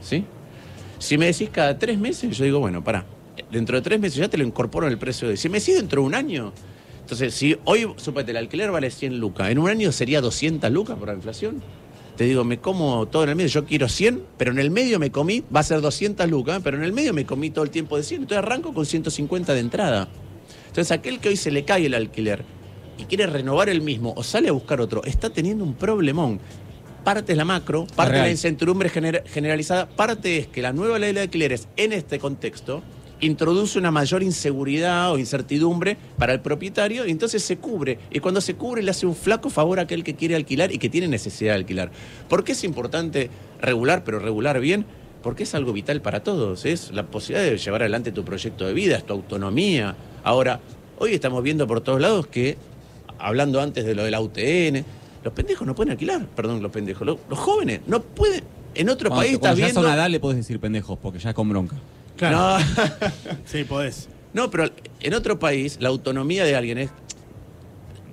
¿Sí? 0.00 0.24
Si 0.98 1.18
me 1.18 1.26
decís 1.26 1.50
cada 1.52 1.78
tres 1.78 1.98
meses, 1.98 2.36
yo 2.36 2.44
digo, 2.44 2.58
bueno, 2.58 2.82
pará, 2.82 3.04
dentro 3.52 3.76
de 3.76 3.82
tres 3.82 4.00
meses 4.00 4.18
ya 4.18 4.28
te 4.28 4.38
lo 4.38 4.44
incorporo 4.44 4.86
en 4.86 4.92
el 4.92 4.98
precio 4.98 5.28
de 5.28 5.32
hoy. 5.32 5.36
Si 5.36 5.48
me 5.48 5.60
decís 5.60 5.76
dentro 5.76 6.00
de 6.00 6.08
un 6.08 6.14
año, 6.14 6.52
entonces 7.10 7.34
si 7.34 7.56
hoy, 7.64 7.88
supete, 7.96 8.30
el 8.30 8.36
alquiler 8.36 8.70
vale 8.70 8.88
100 8.88 9.18
lucas, 9.18 9.50
en 9.50 9.58
un 9.58 9.68
año 9.68 9.90
sería 9.90 10.20
200 10.20 10.70
lucas 10.70 10.96
por 10.96 11.08
la 11.08 11.14
inflación. 11.14 11.60
Te 12.16 12.22
digo, 12.22 12.44
me 12.44 12.58
como 12.58 13.08
todo 13.08 13.24
en 13.24 13.30
el 13.30 13.34
medio, 13.34 13.48
yo 13.48 13.64
quiero 13.64 13.88
100, 13.88 14.22
pero 14.38 14.52
en 14.52 14.60
el 14.60 14.70
medio 14.70 15.00
me 15.00 15.10
comí, 15.10 15.42
va 15.54 15.58
a 15.58 15.62
ser 15.64 15.80
200 15.80 16.30
lucas, 16.30 16.60
pero 16.62 16.76
en 16.76 16.84
el 16.84 16.92
medio 16.92 17.12
me 17.12 17.26
comí 17.26 17.50
todo 17.50 17.64
el 17.64 17.70
tiempo 17.70 17.96
de 17.96 18.04
100, 18.04 18.20
entonces 18.22 18.38
arranco 18.44 18.72
con 18.72 18.86
150 18.86 19.54
de 19.54 19.58
entrada. 19.58 20.08
Entonces 20.68 20.92
aquel 20.92 21.18
que 21.18 21.30
hoy 21.30 21.36
se 21.36 21.50
le 21.50 21.64
cae 21.64 21.86
el 21.86 21.94
alquiler 21.94 22.44
y 22.96 23.06
quiere 23.06 23.26
renovar 23.26 23.68
el 23.70 23.80
mismo 23.82 24.12
o 24.16 24.22
sale 24.22 24.48
a 24.48 24.52
buscar 24.52 24.80
otro, 24.80 25.02
está 25.02 25.30
teniendo 25.30 25.64
un 25.64 25.74
problemón. 25.74 26.38
Parte 27.02 27.32
es 27.32 27.38
la 27.38 27.44
macro, 27.44 27.88
parte 27.96 28.14
es 28.14 28.22
la 28.22 28.30
incertidumbre 28.30 28.88
gener- 28.88 29.24
generalizada, 29.26 29.88
parte 29.88 30.36
es 30.38 30.46
que 30.46 30.62
la 30.62 30.72
nueva 30.72 31.00
ley 31.00 31.12
de 31.12 31.22
alquileres 31.22 31.66
en 31.76 31.92
este 31.92 32.20
contexto 32.20 32.84
introduce 33.20 33.78
una 33.78 33.90
mayor 33.90 34.22
inseguridad 34.22 35.12
o 35.12 35.18
incertidumbre 35.18 35.96
para 36.18 36.32
el 36.32 36.40
propietario 36.40 37.06
y 37.06 37.10
entonces 37.10 37.42
se 37.42 37.58
cubre. 37.58 37.98
Y 38.10 38.20
cuando 38.20 38.40
se 38.40 38.54
cubre 38.54 38.82
le 38.82 38.90
hace 38.90 39.06
un 39.06 39.14
flaco 39.14 39.50
favor 39.50 39.78
a 39.78 39.82
aquel 39.82 40.04
que 40.04 40.14
quiere 40.14 40.34
alquilar 40.36 40.72
y 40.72 40.78
que 40.78 40.88
tiene 40.88 41.08
necesidad 41.08 41.52
de 41.52 41.58
alquilar. 41.58 41.90
¿Por 42.28 42.44
qué 42.44 42.52
es 42.52 42.64
importante 42.64 43.30
regular, 43.60 44.04
pero 44.04 44.18
regular 44.18 44.60
bien? 44.60 44.84
Porque 45.22 45.42
es 45.42 45.54
algo 45.54 45.72
vital 45.72 46.00
para 46.00 46.22
todos. 46.22 46.64
Es 46.64 46.92
la 46.92 47.04
posibilidad 47.04 47.50
de 47.50 47.58
llevar 47.58 47.82
adelante 47.82 48.12
tu 48.12 48.24
proyecto 48.24 48.66
de 48.66 48.72
vida, 48.72 48.96
es 48.96 49.04
tu 49.04 49.12
autonomía. 49.12 49.94
Ahora, 50.24 50.60
hoy 50.98 51.12
estamos 51.12 51.42
viendo 51.42 51.66
por 51.66 51.82
todos 51.82 52.00
lados 52.00 52.26
que, 52.26 52.56
hablando 53.18 53.60
antes 53.60 53.84
de 53.84 53.94
lo 53.94 54.04
de 54.04 54.10
la 54.10 54.20
UTN, 54.20 54.84
Los 55.22 55.34
pendejos 55.34 55.66
no 55.66 55.74
pueden 55.74 55.90
alquilar, 55.92 56.26
perdón, 56.28 56.62
los 56.62 56.72
pendejos. 56.72 57.06
Los, 57.06 57.18
los 57.28 57.38
jóvenes 57.38 57.80
no 57.86 58.00
pueden. 58.00 58.42
En 58.74 58.88
otro 58.88 59.10
Cuando, 59.10 59.26
país 59.26 59.38
cuando 59.38 59.48
estás 59.48 59.58
ya 59.58 59.64
viendo. 59.66 59.82
son 59.82 59.92
edad 59.92 60.08
le 60.08 60.20
puedes 60.20 60.38
decir 60.38 60.58
pendejos, 60.60 60.98
porque 60.98 61.18
ya 61.18 61.30
es 61.30 61.34
con 61.34 61.48
bronca. 61.48 61.76
Claro. 62.20 62.58
No, 62.58 62.64
Sí, 63.46 63.64
podés. 63.64 64.08
no, 64.34 64.50
pero 64.50 64.68
en 65.00 65.14
otro 65.14 65.38
país 65.38 65.78
la 65.80 65.88
autonomía 65.88 66.44
de 66.44 66.54
alguien 66.54 66.78
es. 66.78 66.90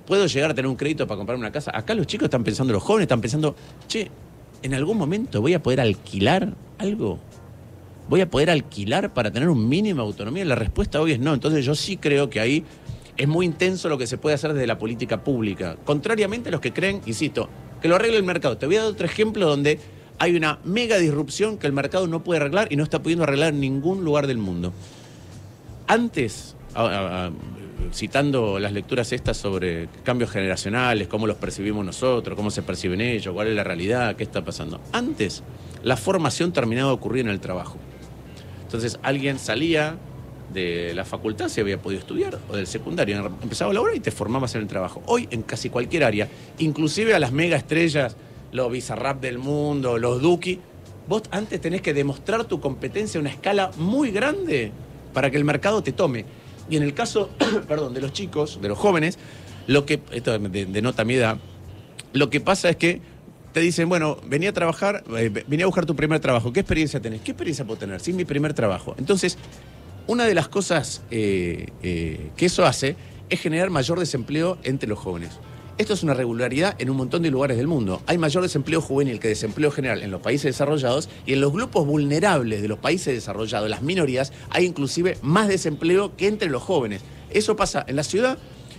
Puedo 0.06 0.26
llegar 0.26 0.50
a 0.50 0.54
tener 0.54 0.66
un 0.66 0.76
crédito 0.76 1.06
para 1.06 1.18
comprarme 1.18 1.42
una 1.44 1.52
casa. 1.52 1.70
Acá 1.74 1.94
los 1.94 2.06
chicos 2.06 2.24
están 2.24 2.42
pensando, 2.42 2.72
los 2.72 2.82
jóvenes 2.82 3.04
están 3.04 3.20
pensando, 3.20 3.54
che, 3.86 4.10
¿en 4.62 4.72
algún 4.72 4.96
momento 4.96 5.42
voy 5.42 5.52
a 5.52 5.62
poder 5.62 5.82
alquilar 5.82 6.54
algo? 6.78 7.18
¿Voy 8.08 8.22
a 8.22 8.30
poder 8.30 8.48
alquilar 8.48 9.12
para 9.12 9.30
tener 9.30 9.50
un 9.50 9.68
mínimo 9.68 10.00
de 10.00 10.06
autonomía? 10.06 10.46
La 10.46 10.54
respuesta 10.54 10.98
hoy 11.02 11.12
es 11.12 11.20
no. 11.20 11.34
Entonces 11.34 11.62
yo 11.66 11.74
sí 11.74 11.98
creo 11.98 12.30
que 12.30 12.40
ahí 12.40 12.64
es 13.18 13.28
muy 13.28 13.44
intenso 13.44 13.90
lo 13.90 13.98
que 13.98 14.06
se 14.06 14.16
puede 14.16 14.34
hacer 14.34 14.54
desde 14.54 14.66
la 14.66 14.78
política 14.78 15.22
pública. 15.22 15.76
Contrariamente 15.84 16.48
a 16.48 16.52
los 16.52 16.62
que 16.62 16.72
creen, 16.72 17.02
insisto, 17.04 17.50
que 17.82 17.88
lo 17.88 17.96
arregle 17.96 18.16
el 18.16 18.22
mercado. 18.22 18.56
Te 18.56 18.64
voy 18.64 18.76
a 18.76 18.84
dar 18.84 18.92
otro 18.92 19.04
ejemplo 19.04 19.46
donde 19.46 19.78
hay 20.18 20.36
una 20.36 20.58
mega 20.64 20.98
disrupción 20.98 21.58
que 21.58 21.66
el 21.66 21.72
mercado 21.72 22.06
no 22.06 22.24
puede 22.24 22.40
arreglar 22.40 22.68
y 22.70 22.76
no 22.76 22.82
está 22.82 23.02
pudiendo 23.02 23.24
arreglar 23.24 23.54
en 23.54 23.60
ningún 23.60 24.04
lugar 24.04 24.26
del 24.26 24.38
mundo. 24.38 24.72
Antes, 25.86 26.56
citando 27.92 28.58
las 28.58 28.72
lecturas 28.72 29.12
estas 29.12 29.36
sobre 29.36 29.88
cambios 30.02 30.30
generacionales, 30.30 31.08
cómo 31.08 31.26
los 31.26 31.36
percibimos 31.36 31.84
nosotros, 31.84 32.36
cómo 32.36 32.50
se 32.50 32.62
perciben 32.62 33.00
ellos, 33.00 33.32
cuál 33.32 33.48
es 33.48 33.54
la 33.54 33.64
realidad, 33.64 34.16
qué 34.16 34.24
está 34.24 34.44
pasando. 34.44 34.80
Antes, 34.92 35.42
la 35.82 35.96
formación 35.96 36.52
terminaba 36.52 36.88
de 36.88 36.94
ocurrir 36.94 37.24
en 37.24 37.30
el 37.30 37.40
trabajo. 37.40 37.78
Entonces, 38.64 38.98
alguien 39.02 39.38
salía 39.38 39.96
de 40.52 40.92
la 40.94 41.04
facultad, 41.04 41.48
si 41.48 41.60
había 41.60 41.80
podido 41.80 42.00
estudiar, 42.00 42.38
o 42.48 42.56
del 42.56 42.66
secundario, 42.66 43.32
empezaba 43.42 43.70
a 43.70 43.74
laborar 43.74 43.96
y 43.96 44.00
te 44.00 44.10
formabas 44.10 44.54
en 44.54 44.62
el 44.62 44.66
trabajo. 44.66 45.02
Hoy, 45.06 45.28
en 45.30 45.42
casi 45.42 45.70
cualquier 45.70 46.04
área, 46.04 46.28
inclusive 46.58 47.14
a 47.14 47.18
las 47.18 47.32
mega 47.32 47.56
estrellas, 47.56 48.16
los 48.52 48.70
Bizarrap 48.70 49.20
del 49.20 49.38
mundo, 49.38 49.98
los 49.98 50.20
Duki, 50.22 50.60
vos 51.08 51.22
antes 51.30 51.60
tenés 51.60 51.80
que 51.82 51.94
demostrar 51.94 52.44
tu 52.44 52.60
competencia 52.60 53.18
a 53.18 53.20
una 53.20 53.30
escala 53.30 53.70
muy 53.76 54.10
grande 54.10 54.72
para 55.12 55.30
que 55.30 55.36
el 55.36 55.44
mercado 55.44 55.82
te 55.82 55.92
tome. 55.92 56.24
Y 56.70 56.76
en 56.76 56.82
el 56.82 56.94
caso, 56.94 57.30
perdón, 57.68 57.94
de 57.94 58.00
los 58.00 58.12
chicos, 58.12 58.60
de 58.60 58.68
los 58.68 58.78
jóvenes, 58.78 59.18
lo 59.66 59.84
que, 59.86 60.00
esto 60.12 60.38
de- 60.38 60.66
denota 60.66 61.04
mi 61.04 61.14
edad, 61.14 61.38
lo 62.12 62.30
que 62.30 62.40
pasa 62.40 62.68
es 62.70 62.76
que 62.76 63.00
te 63.52 63.60
dicen, 63.60 63.88
bueno, 63.88 64.18
venía 64.26 64.50
a 64.50 64.52
trabajar, 64.52 65.02
eh, 65.16 65.30
venía 65.46 65.64
a 65.64 65.66
buscar 65.66 65.86
tu 65.86 65.96
primer 65.96 66.20
trabajo. 66.20 66.52
¿Qué 66.52 66.60
experiencia 66.60 67.00
tenés? 67.00 67.22
¿Qué 67.22 67.30
experiencia 67.32 67.64
puedo 67.64 67.78
tener? 67.78 68.00
Sí, 68.00 68.12
mi 68.12 68.24
primer 68.24 68.52
trabajo. 68.54 68.94
Entonces, 68.98 69.38
una 70.06 70.24
de 70.24 70.34
las 70.34 70.48
cosas 70.48 71.02
eh, 71.10 71.68
eh, 71.82 72.30
que 72.36 72.46
eso 72.46 72.64
hace 72.66 72.96
es 73.30 73.40
generar 73.40 73.68
mayor 73.70 73.98
desempleo 73.98 74.58
entre 74.62 74.88
los 74.88 74.98
jóvenes. 74.98 75.30
Esto 75.78 75.94
es 75.94 76.02
una 76.02 76.12
regularidad 76.12 76.74
en 76.80 76.90
un 76.90 76.96
montón 76.96 77.22
de 77.22 77.30
lugares 77.30 77.56
del 77.56 77.68
mundo. 77.68 78.02
Hay 78.06 78.18
mayor 78.18 78.42
desempleo 78.42 78.80
juvenil 78.80 79.20
que 79.20 79.28
desempleo 79.28 79.70
general 79.70 80.02
en 80.02 80.10
los 80.10 80.20
países 80.20 80.46
desarrollados 80.46 81.08
y 81.24 81.34
en 81.34 81.40
los 81.40 81.52
grupos 81.52 81.86
vulnerables 81.86 82.62
de 82.62 82.66
los 82.66 82.80
países 82.80 83.14
desarrollados, 83.14 83.70
las 83.70 83.82
minorías, 83.82 84.32
hay 84.50 84.66
inclusive 84.66 85.18
más 85.22 85.46
desempleo 85.46 86.16
que 86.16 86.26
entre 86.26 86.50
los 86.50 86.64
jóvenes. 86.64 87.02
Eso 87.30 87.54
pasa 87.54 87.84
en 87.86 87.94
la 87.94 88.02
ciudad, 88.02 88.38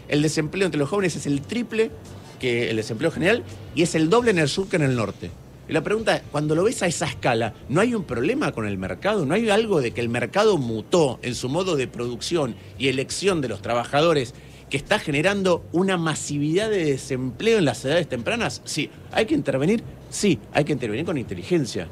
el 0.09 0.21
desempleo 0.21 0.65
entre 0.65 0.77
los 0.77 0.89
jóvenes 0.89 1.15
es 1.15 1.25
el 1.25 1.39
triple 1.41 1.89
que 2.37 2.69
el 2.69 2.75
desempleo 2.75 3.11
general 3.11 3.45
y 3.75 3.83
es 3.83 3.95
el 3.95 4.09
doble 4.09 4.31
en 4.31 4.39
el 4.39 4.49
sur 4.49 4.67
que 4.67 4.75
en 4.75 4.81
el 4.81 4.97
norte. 4.97 5.31
Y 5.69 5.71
la 5.71 5.83
pregunta 5.83 6.17
es, 6.17 6.23
cuando 6.33 6.53
lo 6.53 6.65
ves 6.65 6.83
a 6.83 6.87
esa 6.87 7.05
escala, 7.05 7.53
¿no 7.69 7.79
hay 7.79 7.95
un 7.95 8.03
problema 8.03 8.51
con 8.51 8.67
el 8.67 8.77
mercado? 8.77 9.25
¿No 9.25 9.35
hay 9.35 9.49
algo 9.49 9.79
de 9.79 9.91
que 9.91 10.01
el 10.01 10.09
mercado 10.09 10.57
mutó 10.57 11.17
en 11.21 11.33
su 11.33 11.47
modo 11.47 11.77
de 11.77 11.87
producción 11.87 12.55
y 12.77 12.89
elección 12.89 13.39
de 13.39 13.47
los 13.47 13.61
trabajadores 13.61 14.33
que 14.69 14.77
está 14.77 14.99
generando 14.99 15.65
una 15.71 15.97
masividad 15.97 16.69
de 16.69 16.85
desempleo 16.85 17.57
en 17.57 17.65
las 17.65 17.83
edades 17.85 18.07
tempranas? 18.07 18.61
Sí. 18.65 18.89
¿Hay 19.11 19.25
que 19.25 19.33
intervenir? 19.33 19.83
Sí. 20.09 20.39
Hay 20.53 20.63
que 20.63 20.73
intervenir 20.73 21.05
con 21.05 21.17
inteligencia. 21.17 21.87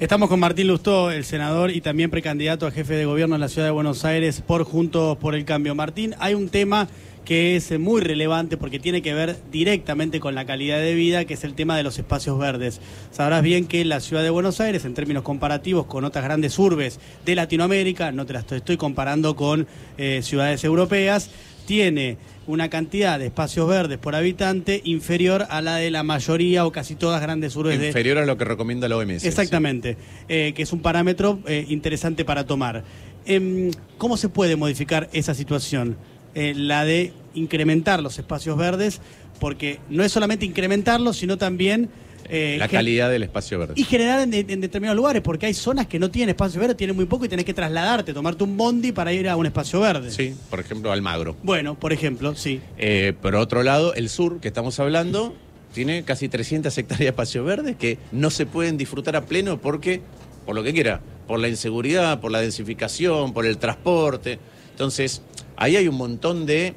Estamos 0.00 0.28
con 0.28 0.38
Martín 0.38 0.68
Lustó, 0.68 1.10
el 1.10 1.24
senador 1.24 1.72
y 1.72 1.80
también 1.80 2.08
precandidato 2.08 2.66
a 2.66 2.70
jefe 2.70 2.94
de 2.94 3.04
gobierno 3.04 3.34
en 3.34 3.40
la 3.40 3.48
ciudad 3.48 3.66
de 3.66 3.72
Buenos 3.72 4.04
Aires 4.04 4.42
por 4.46 4.62
Juntos 4.62 5.18
por 5.18 5.34
el 5.34 5.44
Cambio. 5.44 5.74
Martín, 5.74 6.14
hay 6.20 6.34
un 6.34 6.48
tema 6.48 6.88
que 7.28 7.56
es 7.56 7.78
muy 7.78 8.00
relevante 8.00 8.56
porque 8.56 8.78
tiene 8.78 9.02
que 9.02 9.12
ver 9.12 9.36
directamente 9.52 10.18
con 10.18 10.34
la 10.34 10.46
calidad 10.46 10.78
de 10.78 10.94
vida, 10.94 11.26
que 11.26 11.34
es 11.34 11.44
el 11.44 11.52
tema 11.52 11.76
de 11.76 11.82
los 11.82 11.98
espacios 11.98 12.38
verdes. 12.38 12.80
Sabrás 13.10 13.42
bien 13.42 13.66
que 13.66 13.84
la 13.84 14.00
ciudad 14.00 14.22
de 14.22 14.30
Buenos 14.30 14.62
Aires, 14.62 14.86
en 14.86 14.94
términos 14.94 15.24
comparativos 15.24 15.84
con 15.84 16.06
otras 16.06 16.24
grandes 16.24 16.58
urbes 16.58 16.98
de 17.26 17.34
Latinoamérica, 17.34 18.12
no 18.12 18.24
te 18.24 18.32
las 18.32 18.50
estoy 18.50 18.78
comparando 18.78 19.36
con 19.36 19.66
eh, 19.98 20.20
ciudades 20.22 20.64
europeas, 20.64 21.30
tiene 21.68 22.16
una 22.46 22.70
cantidad 22.70 23.18
de 23.18 23.26
espacios 23.26 23.68
verdes 23.68 23.98
por 23.98 24.14
habitante 24.14 24.80
inferior 24.84 25.46
a 25.50 25.60
la 25.60 25.76
de 25.76 25.90
la 25.90 26.02
mayoría 26.02 26.64
o 26.64 26.72
casi 26.72 26.94
todas 26.94 27.20
grandes 27.20 27.54
urbes 27.56 27.78
de, 27.78 27.88
Inferior 27.88 28.16
a 28.16 28.24
lo 28.24 28.38
que 28.38 28.46
recomienda 28.46 28.88
la 28.88 28.96
OMS. 28.96 29.22
Exactamente, 29.26 29.98
eh, 30.30 30.54
que 30.56 30.62
es 30.62 30.72
un 30.72 30.80
parámetro 30.80 31.40
eh, 31.46 31.66
interesante 31.68 32.24
para 32.24 32.46
tomar. 32.46 32.84
Em, 33.26 33.70
¿Cómo 33.98 34.16
se 34.16 34.30
puede 34.30 34.56
modificar 34.56 35.10
esa 35.12 35.34
situación? 35.34 35.98
Eh, 36.34 36.54
la 36.56 36.86
de 36.86 37.12
incrementar 37.34 38.02
los 38.02 38.18
espacios 38.18 38.56
verdes, 38.56 39.02
porque 39.38 39.78
no 39.90 40.02
es 40.02 40.10
solamente 40.10 40.46
incrementarlos, 40.46 41.18
sino 41.18 41.36
también... 41.36 41.90
eh, 42.28 42.56
La 42.58 42.68
calidad 42.68 43.10
del 43.10 43.22
espacio 43.22 43.58
verde. 43.58 43.74
Y 43.76 43.84
generar 43.84 44.20
en, 44.20 44.32
en 44.32 44.60
determinados 44.60 44.96
lugares, 44.96 45.22
porque 45.22 45.46
hay 45.46 45.54
zonas 45.54 45.86
que 45.86 45.98
no 45.98 46.10
tienen 46.10 46.30
espacio 46.30 46.60
verde, 46.60 46.74
tienen 46.74 46.96
muy 46.96 47.06
poco 47.06 47.24
y 47.24 47.28
tenés 47.28 47.44
que 47.44 47.54
trasladarte, 47.54 48.12
tomarte 48.12 48.44
un 48.44 48.56
bondi 48.56 48.92
para 48.92 49.12
ir 49.12 49.28
a 49.28 49.36
un 49.36 49.46
espacio 49.46 49.80
verde. 49.80 50.10
Sí, 50.10 50.34
por 50.50 50.60
ejemplo, 50.60 50.92
Almagro. 50.92 51.36
Bueno, 51.42 51.78
por 51.78 51.92
ejemplo, 51.92 52.34
sí. 52.34 52.60
Eh, 52.76 53.14
por 53.20 53.34
otro 53.34 53.62
lado, 53.62 53.94
el 53.94 54.08
sur, 54.08 54.40
que 54.40 54.48
estamos 54.48 54.78
hablando, 54.80 55.34
tiene 55.72 56.02
casi 56.02 56.28
300 56.28 56.76
hectáreas 56.76 57.00
de 57.00 57.06
espacio 57.08 57.44
verde 57.44 57.74
que 57.74 57.98
no 58.12 58.30
se 58.30 58.46
pueden 58.46 58.76
disfrutar 58.76 59.16
a 59.16 59.26
pleno 59.26 59.60
porque, 59.60 60.00
por 60.46 60.54
lo 60.54 60.62
que 60.62 60.72
quiera, 60.72 61.00
por 61.26 61.38
la 61.38 61.48
inseguridad, 61.48 62.20
por 62.20 62.32
la 62.32 62.40
densificación, 62.40 63.32
por 63.32 63.46
el 63.46 63.58
transporte. 63.58 64.38
Entonces, 64.70 65.22
ahí 65.56 65.76
hay 65.76 65.88
un 65.88 65.96
montón 65.96 66.46
de 66.46 66.74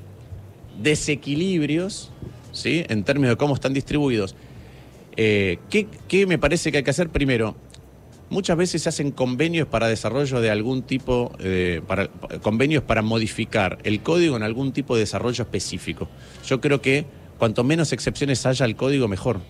desequilibrios, 0.82 2.12
¿sí? 2.52 2.84
En 2.90 3.04
términos 3.04 3.32
de 3.32 3.38
cómo 3.38 3.56
están 3.56 3.74
distribuidos. 3.74 4.36
Eh, 5.18 5.60
¿qué, 5.70 6.26
me 6.26 6.38
parece 6.38 6.72
que 6.72 6.80
hay 6.80 6.84
que 6.84 6.92
hacer 6.92 7.10
primero? 7.10 7.56
Muchas 8.30 8.56
veces 8.56 8.84
se 8.84 8.90
hacen 8.90 9.12
convenios 9.12 9.68
para 9.68 9.88
desarrollo 9.88 10.40
de 10.40 10.50
algún 10.50 10.84
tipo, 10.84 11.34
eh, 11.40 11.82
convenios 12.42 12.84
para 12.84 13.02
modificar 13.02 13.80
el 13.84 14.02
código 14.02 14.38
en 14.38 14.44
algún 14.44 14.72
tipo 14.72 14.96
de 14.96 15.02
desarrollo 15.02 15.44
específico. 15.44 16.08
Yo 16.46 16.62
creo 16.62 16.82
que 16.82 17.06
cuanto 17.38 17.64
menos 17.64 17.92
excepciones 17.92 18.46
haya 18.46 18.66
al 18.66 18.76
código, 18.78 19.10
mejor. 19.10 19.42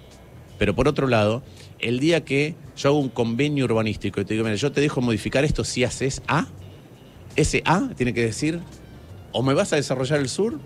Pero 0.58 0.76
por 0.76 0.88
otro 0.88 1.08
lado, 1.08 1.44
el 1.80 2.00
día 2.00 2.24
que 2.24 2.56
yo 2.78 2.90
hago 2.90 3.00
un 3.00 3.10
convenio 3.10 3.66
urbanístico 3.66 4.22
y 4.22 4.26
te 4.26 4.34
digo, 4.34 4.44
mira, 4.46 4.56
yo 4.56 4.72
te 4.72 4.82
dejo 4.82 5.02
modificar 5.02 5.44
esto 5.44 5.64
si 5.64 5.84
haces 5.84 6.22
A, 6.28 6.48
ese 7.36 7.62
A 7.66 7.90
tiene 7.96 8.14
que 8.14 8.24
decir, 8.24 8.60
o 9.32 9.44
me 9.44 9.54
vas 9.54 9.74
a 9.74 9.76
desarrollar 9.76 10.20
el 10.20 10.30
sur, 10.30 10.60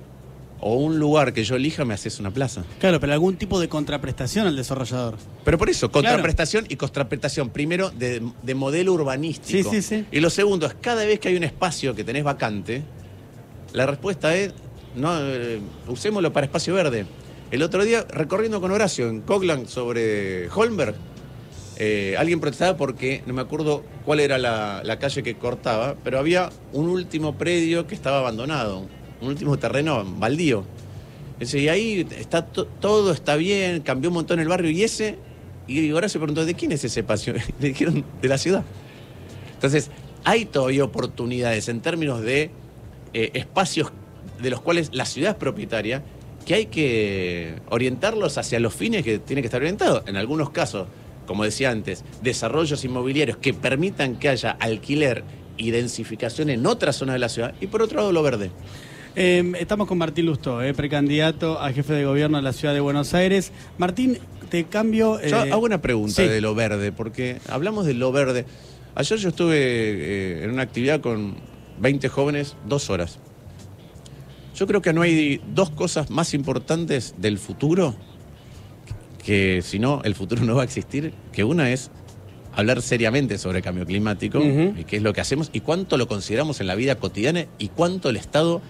o 0.60 0.76
un 0.76 1.00
lugar 1.00 1.34
que 1.34 1.44
yo 1.44 1.56
elija 1.56 1.86
me 1.86 1.94
haces 1.94 2.20
una 2.20 2.32
plaza. 2.32 2.64
Claro, 2.80 3.00
pero 3.00 3.14
algún 3.14 3.36
tipo 3.36 3.60
de 3.60 3.70
contraprestación 3.70 4.48
al 4.48 4.56
desarrollador. 4.56 5.16
Pero 5.44 5.58
por 5.58 5.70
eso, 5.70 5.92
contraprestación 5.92 6.66
y 6.70 6.76
contraprestación, 6.76 7.50
primero 7.50 7.90
de, 7.90 8.22
de 8.42 8.56
modelo 8.56 8.94
urbanístico. 8.94 9.70
Sí, 9.70 9.82
sí, 9.82 9.98
sí. 9.98 10.06
Y 10.12 10.20
lo 10.20 10.30
segundo 10.30 10.66
es, 10.66 10.76
cada 10.76 11.06
vez 11.06 11.20
que 11.20 11.28
hay 11.28 11.36
un 11.36 11.44
espacio 11.44 11.94
que 11.94 12.04
tenés 12.04 12.24
vacante, 12.24 12.84
la 13.74 13.86
respuesta 13.86 14.36
es, 14.36 14.54
no, 14.96 15.12
eh, 15.20 15.60
usémoslo 15.88 16.32
para 16.32 16.46
espacio 16.46 16.74
verde. 16.74 17.06
El 17.52 17.62
otro 17.62 17.84
día, 17.84 18.06
recorriendo 18.10 18.60
con 18.60 18.72
Horacio 18.72 19.08
en 19.10 19.22
Coglan 19.22 19.68
sobre 19.68 20.50
Holmberg, 20.50 20.96
eh, 21.78 22.16
alguien 22.18 22.40
protestaba 22.40 22.78
porque 22.78 23.22
no 23.26 23.34
me 23.34 23.42
acuerdo 23.42 23.84
cuál 24.06 24.22
era 24.22 24.38
la, 24.38 24.82
la 24.84 24.98
calle 24.98 25.22
que 25.22 25.36
cortaba, 25.36 25.96
pero 26.04 26.18
había 26.18 26.50
un 26.72 26.88
último 26.88 27.38
predio 27.38 27.86
que 27.86 27.94
estaba 27.94 28.20
abandonado, 28.20 28.88
un 29.26 29.32
último 29.32 29.58
terreno 29.58 30.04
baldío. 30.18 30.64
Y 31.40 31.68
ahí 31.68 32.08
está 32.18 32.46
to- 32.46 32.66
todo 32.66 33.12
está 33.12 33.36
bien, 33.36 33.82
cambió 33.82 34.10
un 34.10 34.14
montón 34.16 34.40
el 34.40 34.48
barrio. 34.48 34.70
Y 34.70 34.84
ese, 34.84 35.18
y 35.68 35.90
ahora 35.92 36.08
se 36.08 36.18
preguntó, 36.18 36.46
¿de 36.46 36.54
quién 36.54 36.72
es 36.72 36.84
ese 36.84 37.02
espacio? 37.02 37.34
Le 37.60 37.68
dijeron, 37.70 38.06
de 38.22 38.28
la 38.30 38.38
ciudad. 38.38 38.64
Entonces, 39.56 39.92
hay 40.24 40.46
todavía 40.46 40.84
oportunidades 40.84 41.68
en 41.70 41.82
términos 41.82 42.22
de 42.22 42.52
eh, 43.14 43.32
espacios 43.34 43.92
de 44.42 44.50
los 44.50 44.62
cuales 44.62 44.90
la 44.94 45.06
ciudad 45.06 45.32
es 45.32 45.38
propietaria, 45.38 46.04
que 46.46 46.54
hay 46.56 46.66
que 46.68 47.56
orientarlos 47.70 48.38
hacia 48.38 48.60
los 48.60 48.74
fines 48.74 49.04
que 49.04 49.20
tiene 49.20 49.42
que 49.42 49.48
estar 49.48 49.62
orientado. 49.62 50.04
En 50.08 50.16
algunos 50.16 50.52
casos, 50.52 50.88
como 51.26 51.44
decía 51.44 51.72
antes, 51.72 52.04
desarrollos 52.22 52.84
inmobiliarios 52.86 53.38
que 53.38 53.54
permitan 53.54 54.16
que 54.18 54.30
haya 54.30 54.52
alquiler 54.52 55.24
y 55.58 55.72
densificación 55.72 56.50
en 56.50 56.66
otra 56.66 56.92
zona 56.94 57.14
de 57.14 57.20
la 57.20 57.30
ciudad, 57.30 57.56
y 57.62 57.68
por 57.68 57.82
otro 57.82 57.98
lado 58.00 58.12
lo 58.12 58.22
verde. 58.24 58.52
Eh, 59.18 59.54
estamos 59.60 59.88
con 59.88 59.98
Martín 59.98 60.26
Lustó, 60.26 60.62
eh, 60.62 60.74
precandidato 60.74 61.60
a 61.60 61.72
jefe 61.72 61.94
de 61.94 62.04
gobierno 62.04 62.38
de 62.38 62.44
la 62.44 62.52
ciudad 62.52 62.74
de 62.74 62.82
Buenos 62.82 63.14
Aires. 63.14 63.54
Martín, 63.78 64.20
te 64.50 64.66
cambio. 64.66 65.22
Yo 65.22 65.46
eh, 65.46 65.52
hago 65.52 65.64
una 65.64 65.82
pregunta 65.82 66.24
sí. 66.24 66.28
de 66.28 66.42
lo 66.42 66.54
verde, 66.54 66.92
porque 66.92 67.40
hablamos 67.48 67.86
de 67.86 67.94
lo 67.94 68.12
verde. 68.12 68.46
Ayer 68.94 69.18
yo 69.18 69.30
estuve 69.30 69.58
eh, 69.58 70.44
en 70.44 70.52
una 70.52 70.64
actividad 70.64 71.00
con 71.00 71.36
20 71.80 72.10
jóvenes, 72.10 72.58
dos 72.68 72.90
horas. 72.90 73.20
Yo 74.54 74.68
creo 74.68 74.82
que 74.82 74.92
no 74.92 75.02
hay 75.02 75.42
dos 75.54 75.70
cosas 75.70 76.10
más 76.10 76.34
importantes 76.34 77.16
del 77.18 77.38
futuro 77.38 77.96
que 79.24 79.62
si 79.64 79.80
no, 79.80 80.02
el 80.04 80.14
futuro 80.14 80.44
no 80.44 80.56
va 80.56 80.62
a 80.62 80.66
existir, 80.66 81.14
que 81.34 81.44
una 81.44 81.72
es 81.72 81.90
hablar 82.54 82.82
seriamente 82.82 83.38
sobre 83.38 83.62
cambio 83.62 83.86
climático 83.86 84.40
y 84.40 84.84
qué 84.86 84.98
es 84.98 85.04
lo 85.04 85.14
que 85.14 85.20
hacemos 85.20 85.50
y 85.52 85.62
cuánto 85.62 85.98
lo 85.98 86.08
consideramos 86.08 86.62
en 86.62 86.68
la 86.68 86.76
vida 86.76 86.96
cotidiana 86.96 87.48
y 87.58 87.70
cuánto 87.70 88.10
el 88.10 88.18
Estado 88.18 88.62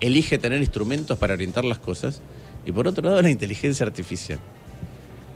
elige 0.00 0.38
tener 0.38 0.60
instrumentos 0.60 1.18
para 1.18 1.34
orientar 1.34 1.64
las 1.64 1.78
cosas. 1.78 2.20
Y 2.66 2.72
por 2.72 2.86
otro 2.86 3.02
lado, 3.08 3.22
la 3.22 3.30
inteligencia 3.30 3.86
artificial. 3.86 4.38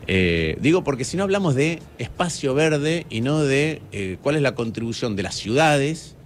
Eh, 0.06 0.56
digo 0.60 0.82
porque 0.82 1.04
si 1.04 1.16
no 1.16 1.22
hablamos 1.22 1.54
de 1.54 1.80
espacio 1.98 2.54
verde 2.54 3.06
y 3.08 3.20
no 3.20 3.40
de 3.40 3.80
eh, 3.92 4.18
cuál 4.20 4.34
es 4.36 4.42
la 4.42 4.54
contribución 4.54 5.14
de 5.14 5.22
las 5.22 5.36
ciudades, 5.36 6.16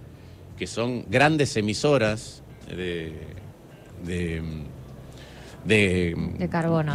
que 0.57 0.65
son 0.65 1.05
grandes 1.09 1.55
emisoras 1.57 2.41
de, 2.67 3.13
de, 4.03 4.41
de, 5.63 6.15
De 6.39 6.49
carbono, 6.49 6.93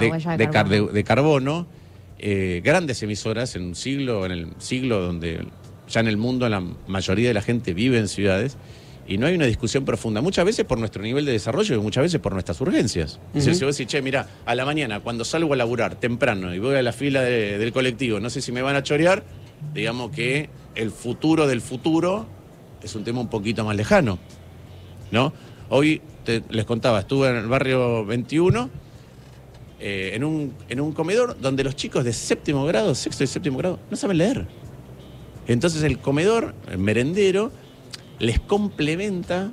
de 0.92 1.05
carbono, 1.05 1.66
eh, 2.18 2.61
grandes 2.64 3.02
emisoras 3.02 3.55
en 3.55 3.62
un 3.62 3.74
siglo, 3.76 4.26
en 4.26 4.33
el 4.33 4.48
siglo 4.59 5.00
donde 5.00 5.46
ya 5.88 6.00
en 6.00 6.09
el 6.09 6.16
mundo 6.16 6.48
la 6.48 6.61
mayoría 6.88 7.28
de 7.28 7.35
la 7.35 7.42
gente 7.42 7.74
vive 7.74 7.98
en 7.98 8.09
ciudades 8.09 8.57
y 9.06 9.18
no 9.18 9.26
hay 9.26 9.34
una 9.34 9.46
discusión 9.46 9.84
profunda, 9.84 10.20
muchas 10.20 10.44
veces 10.44 10.64
por 10.64 10.78
nuestro 10.78 11.02
nivel 11.02 11.24
de 11.24 11.32
desarrollo 11.32 11.74
y 11.74 11.78
muchas 11.78 12.02
veces 12.04 12.20
por 12.20 12.32
nuestras 12.32 12.60
urgencias. 12.60 13.18
Es 13.34 13.44
decir, 13.44 13.54
si 13.56 13.64
vos 13.64 13.76
decís, 13.76 13.90
che, 13.92 14.00
mira, 14.02 14.28
a 14.46 14.54
la 14.54 14.64
mañana 14.64 15.00
cuando 15.00 15.24
salgo 15.24 15.52
a 15.54 15.56
laburar 15.56 15.96
temprano 15.96 16.54
y 16.54 16.58
voy 16.58 16.76
a 16.76 16.82
la 16.82 16.92
fila 16.92 17.20
de- 17.22 17.58
del 17.58 17.72
colectivo, 17.72 18.20
no 18.20 18.30
sé 18.30 18.40
si 18.40 18.52
me 18.52 18.62
van 18.62 18.76
a 18.76 18.82
chorear, 18.82 19.24
digamos 19.74 20.10
que 20.12 20.48
el 20.74 20.90
futuro 20.90 21.46
del 21.46 21.60
futuro 21.60 22.26
es 22.82 22.94
un 22.94 23.04
tema 23.04 23.20
un 23.20 23.28
poquito 23.28 23.64
más 23.64 23.76
lejano. 23.76 24.18
¿no? 25.10 25.32
Hoy 25.68 26.00
te- 26.24 26.42
les 26.50 26.64
contaba, 26.64 27.00
estuve 27.00 27.28
en 27.28 27.36
el 27.36 27.46
barrio 27.46 28.04
21, 28.06 28.70
eh, 29.80 30.12
en, 30.14 30.22
un, 30.24 30.54
en 30.68 30.80
un 30.80 30.92
comedor 30.92 31.36
donde 31.40 31.64
los 31.64 31.74
chicos 31.74 32.04
de 32.04 32.12
séptimo 32.12 32.64
grado, 32.66 32.94
sexto 32.94 33.24
y 33.24 33.26
séptimo 33.26 33.58
grado, 33.58 33.78
no 33.90 33.96
saben 33.96 34.18
leer. 34.18 34.46
Entonces 35.48 35.82
el 35.82 35.98
comedor, 35.98 36.54
el 36.70 36.78
merendero, 36.78 37.50
les 38.22 38.38
complementa 38.38 39.50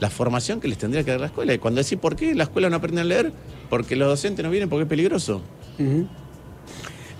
la 0.00 0.08
formación 0.10 0.58
que 0.58 0.68
les 0.68 0.78
tendría 0.78 1.04
que 1.04 1.10
dar 1.10 1.20
la 1.20 1.26
escuela. 1.26 1.52
Y 1.52 1.58
cuando 1.58 1.82
decís, 1.82 1.98
¿por 1.98 2.16
qué 2.16 2.34
la 2.34 2.44
escuela 2.44 2.70
no 2.70 2.76
aprende 2.76 3.02
a 3.02 3.04
leer? 3.04 3.30
Porque 3.68 3.94
los 3.94 4.08
docentes 4.08 4.42
no 4.42 4.50
vienen 4.50 4.70
porque 4.70 4.84
es 4.84 4.88
peligroso. 4.88 5.42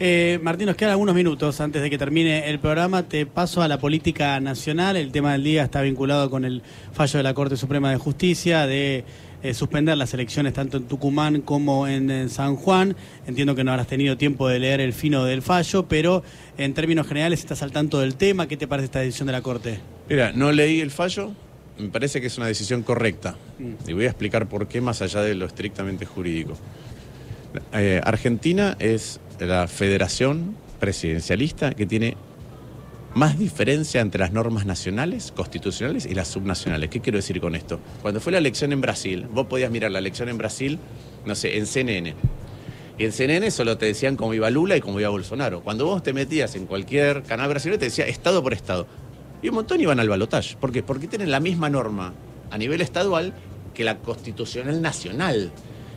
Eh, 0.00 0.40
Martín, 0.42 0.66
nos 0.66 0.76
quedan 0.76 0.92
algunos 0.92 1.14
minutos 1.14 1.60
antes 1.60 1.82
de 1.82 1.90
que 1.90 1.98
termine 1.98 2.48
el 2.48 2.58
programa. 2.60 3.02
Te 3.02 3.26
paso 3.26 3.60
a 3.60 3.68
la 3.68 3.78
política 3.78 4.40
nacional. 4.40 4.96
El 4.96 5.12
tema 5.12 5.32
del 5.32 5.44
día 5.44 5.64
está 5.64 5.82
vinculado 5.82 6.30
con 6.30 6.46
el 6.46 6.62
fallo 6.94 7.18
de 7.18 7.22
la 7.24 7.34
Corte 7.34 7.58
Suprema 7.58 7.90
de 7.90 7.98
Justicia 7.98 8.66
de 8.66 9.04
eh, 9.42 9.52
suspender 9.52 9.98
las 9.98 10.14
elecciones 10.14 10.54
tanto 10.54 10.78
en 10.78 10.84
Tucumán 10.84 11.42
como 11.42 11.86
en, 11.86 12.10
en 12.10 12.30
San 12.30 12.56
Juan. 12.56 12.96
Entiendo 13.26 13.54
que 13.54 13.64
no 13.64 13.70
habrás 13.70 13.86
tenido 13.86 14.16
tiempo 14.16 14.48
de 14.48 14.60
leer 14.60 14.80
el 14.80 14.94
fino 14.94 15.26
del 15.26 15.42
fallo, 15.42 15.88
pero 15.88 16.22
en 16.56 16.72
términos 16.72 17.06
generales 17.06 17.40
estás 17.40 17.62
al 17.62 17.70
tanto 17.70 18.00
del 18.00 18.16
tema. 18.16 18.48
¿Qué 18.48 18.56
te 18.56 18.66
parece 18.66 18.86
esta 18.86 19.00
decisión 19.00 19.26
de 19.26 19.32
la 19.32 19.42
Corte? 19.42 19.93
Mira, 20.08 20.32
no 20.32 20.52
leí 20.52 20.80
el 20.80 20.90
fallo, 20.90 21.32
me 21.78 21.88
parece 21.88 22.20
que 22.20 22.28
es 22.28 22.36
una 22.38 22.46
decisión 22.46 22.82
correcta. 22.82 23.36
Y 23.86 23.92
voy 23.92 24.04
a 24.04 24.08
explicar 24.08 24.48
por 24.48 24.68
qué 24.68 24.80
más 24.80 25.02
allá 25.02 25.22
de 25.22 25.34
lo 25.34 25.46
estrictamente 25.46 26.06
jurídico. 26.06 26.54
Eh, 27.72 28.00
Argentina 28.04 28.76
es 28.78 29.20
la 29.40 29.66
federación 29.66 30.56
presidencialista 30.78 31.72
que 31.72 31.86
tiene 31.86 32.16
más 33.14 33.38
diferencia 33.38 34.00
entre 34.00 34.20
las 34.20 34.32
normas 34.32 34.66
nacionales, 34.66 35.32
constitucionales 35.34 36.04
y 36.04 36.14
las 36.14 36.28
subnacionales. 36.28 36.90
¿Qué 36.90 37.00
quiero 37.00 37.16
decir 37.16 37.40
con 37.40 37.54
esto? 37.54 37.80
Cuando 38.02 38.20
fue 38.20 38.32
la 38.32 38.38
elección 38.38 38.72
en 38.72 38.80
Brasil, 38.80 39.26
vos 39.30 39.46
podías 39.46 39.70
mirar 39.70 39.92
la 39.92 40.00
elección 40.00 40.28
en 40.28 40.36
Brasil, 40.36 40.78
no 41.24 41.34
sé, 41.34 41.56
en 41.56 41.66
CNN. 41.66 42.14
Y 42.98 43.04
en 43.04 43.12
CNN 43.12 43.50
solo 43.50 43.78
te 43.78 43.86
decían 43.86 44.16
cómo 44.16 44.34
iba 44.34 44.50
Lula 44.50 44.76
y 44.76 44.80
cómo 44.80 45.00
iba 45.00 45.08
Bolsonaro. 45.08 45.62
Cuando 45.62 45.86
vos 45.86 46.02
te 46.02 46.12
metías 46.12 46.54
en 46.56 46.66
cualquier 46.66 47.22
canal 47.22 47.48
brasileño 47.48 47.78
te 47.78 47.86
decía 47.86 48.06
estado 48.06 48.42
por 48.42 48.52
estado. 48.52 48.86
Y 49.44 49.48
un 49.50 49.56
montón 49.56 49.78
iban 49.78 50.00
al 50.00 50.08
balotaje. 50.08 50.56
¿Por 50.58 50.72
qué? 50.72 50.82
Porque 50.82 51.06
tienen 51.06 51.30
la 51.30 51.38
misma 51.38 51.68
norma 51.68 52.14
a 52.50 52.56
nivel 52.56 52.80
estadual 52.80 53.34
que 53.74 53.84
la 53.84 53.98
constitucional 53.98 54.80
nacional. 54.80 55.52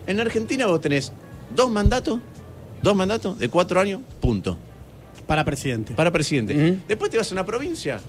En 0.05 0.19
Argentina 0.19 0.65
vos 0.67 0.81
tenés 0.81 1.13
dos 1.55 1.71
mandatos, 1.71 2.19
dos 2.83 2.93
mandatos 2.95 3.39
de 3.39 3.47
cuatro 3.47 3.79
años, 3.79 4.01
punto. 4.19 4.57
Para 5.25 5.45
presidente. 5.45 5.93
Para 5.93 6.11
presidente. 6.11 6.77
Después 6.89 7.09
te 7.09 7.17
vas 7.17 7.31
a 7.31 7.35
una 7.35 7.45
provincia. 7.45 8.01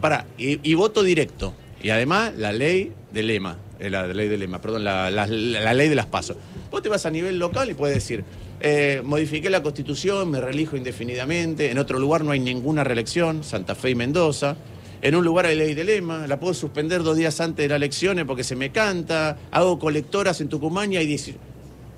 Para, 0.00 0.26
y, 0.38 0.60
y 0.68 0.74
voto 0.74 1.02
directo. 1.02 1.52
Y 1.82 1.90
además 1.90 2.32
la 2.36 2.52
ley 2.52 2.92
de 3.12 3.22
lema. 3.24 3.56
eh, 3.80 3.90
La, 3.90 4.06
ley 4.06 4.28
de 4.28 4.38
lema, 4.38 4.60
perdón, 4.60 4.84
la, 4.84 5.10
la- 5.10 5.26
la 5.26 5.74
ley 5.74 5.88
de 5.88 5.96
las 5.96 6.06
pasos. 6.06 6.36
Vos 6.70 6.80
te 6.80 6.88
vas 6.88 7.06
a 7.06 7.10
nivel 7.10 7.40
local 7.40 7.70
y 7.70 7.74
puedes 7.74 7.96
decir, 7.96 8.24
eh, 8.60 9.00
modifiqué 9.04 9.48
la 9.48 9.62
constitución, 9.62 10.30
me 10.30 10.40
reelijo 10.40 10.76
indefinidamente, 10.76 11.70
en 11.70 11.78
otro 11.78 11.98
lugar 11.98 12.24
no 12.24 12.32
hay 12.32 12.40
ninguna 12.40 12.84
reelección, 12.84 13.42
Santa 13.42 13.74
Fe 13.74 13.90
y 13.90 13.94
Mendoza. 13.94 14.56
En 15.02 15.14
un 15.14 15.24
lugar 15.24 15.46
hay 15.46 15.56
ley 15.56 15.72
de 15.72 15.82
lema, 15.82 16.26
la 16.26 16.38
puedo 16.38 16.52
suspender 16.52 17.02
dos 17.02 17.16
días 17.16 17.40
antes 17.40 17.64
de 17.64 17.68
las 17.68 17.76
elecciones 17.76 18.26
porque 18.26 18.44
se 18.44 18.56
me 18.56 18.70
canta, 18.70 19.38
hago 19.50 19.78
colectoras 19.78 20.42
en 20.42 20.50
Tucumán 20.50 20.92
y 20.92 20.98
hay 20.98 21.06
10 21.06 21.36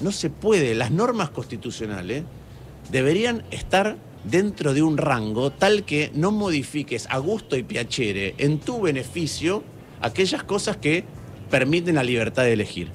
No 0.00 0.12
se 0.12 0.30
puede, 0.30 0.76
las 0.76 0.92
normas 0.92 1.30
constitucionales 1.30 2.22
deberían 2.92 3.42
estar 3.50 3.96
dentro 4.22 4.72
de 4.72 4.82
un 4.82 4.98
rango 4.98 5.50
tal 5.50 5.84
que 5.84 6.12
no 6.14 6.30
modifiques 6.30 7.08
a 7.10 7.18
gusto 7.18 7.56
y 7.56 7.64
piacere 7.64 8.36
en 8.38 8.60
tu 8.60 8.80
beneficio 8.80 9.64
aquellas 10.00 10.44
cosas 10.44 10.76
que 10.76 11.04
permiten 11.50 11.96
la 11.96 12.04
libertad 12.04 12.44
de 12.44 12.52
elegir. 12.52 12.88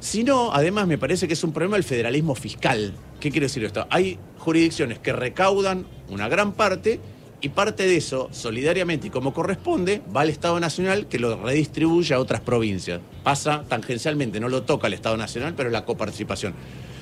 Si 0.00 0.24
no, 0.24 0.50
además 0.52 0.86
me 0.86 0.96
parece 0.96 1.28
que 1.28 1.34
es 1.34 1.44
un 1.44 1.52
problema 1.52 1.76
el 1.76 1.84
federalismo 1.84 2.34
fiscal. 2.34 2.94
¿Qué 3.20 3.30
quiere 3.30 3.46
decir 3.46 3.62
esto? 3.64 3.86
Hay 3.90 4.18
jurisdicciones 4.38 4.98
que 4.98 5.12
recaudan 5.12 5.86
una 6.08 6.26
gran 6.26 6.52
parte 6.52 6.98
y 7.42 7.50
parte 7.50 7.86
de 7.86 7.96
eso, 7.96 8.28
solidariamente 8.32 9.08
y 9.08 9.10
como 9.10 9.34
corresponde, 9.34 10.02
va 10.14 10.22
al 10.22 10.30
Estado 10.30 10.58
Nacional 10.58 11.06
que 11.06 11.18
lo 11.18 11.42
redistribuye 11.42 12.14
a 12.14 12.18
otras 12.18 12.40
provincias. 12.40 13.00
Pasa 13.22 13.64
tangencialmente, 13.68 14.40
no 14.40 14.48
lo 14.48 14.62
toca 14.62 14.86
el 14.86 14.94
Estado 14.94 15.18
Nacional, 15.18 15.54
pero 15.54 15.68
la 15.68 15.84
coparticipación. 15.84 16.54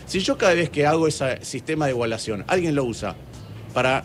Si 0.06 0.18
yo 0.18 0.36
cada 0.36 0.54
vez 0.54 0.68
que 0.68 0.86
hago 0.86 1.06
ese 1.06 1.44
sistema 1.44 1.86
de 1.86 1.92
igualación, 1.92 2.44
alguien 2.48 2.74
lo 2.74 2.84
usa 2.84 3.14
para 3.74 4.04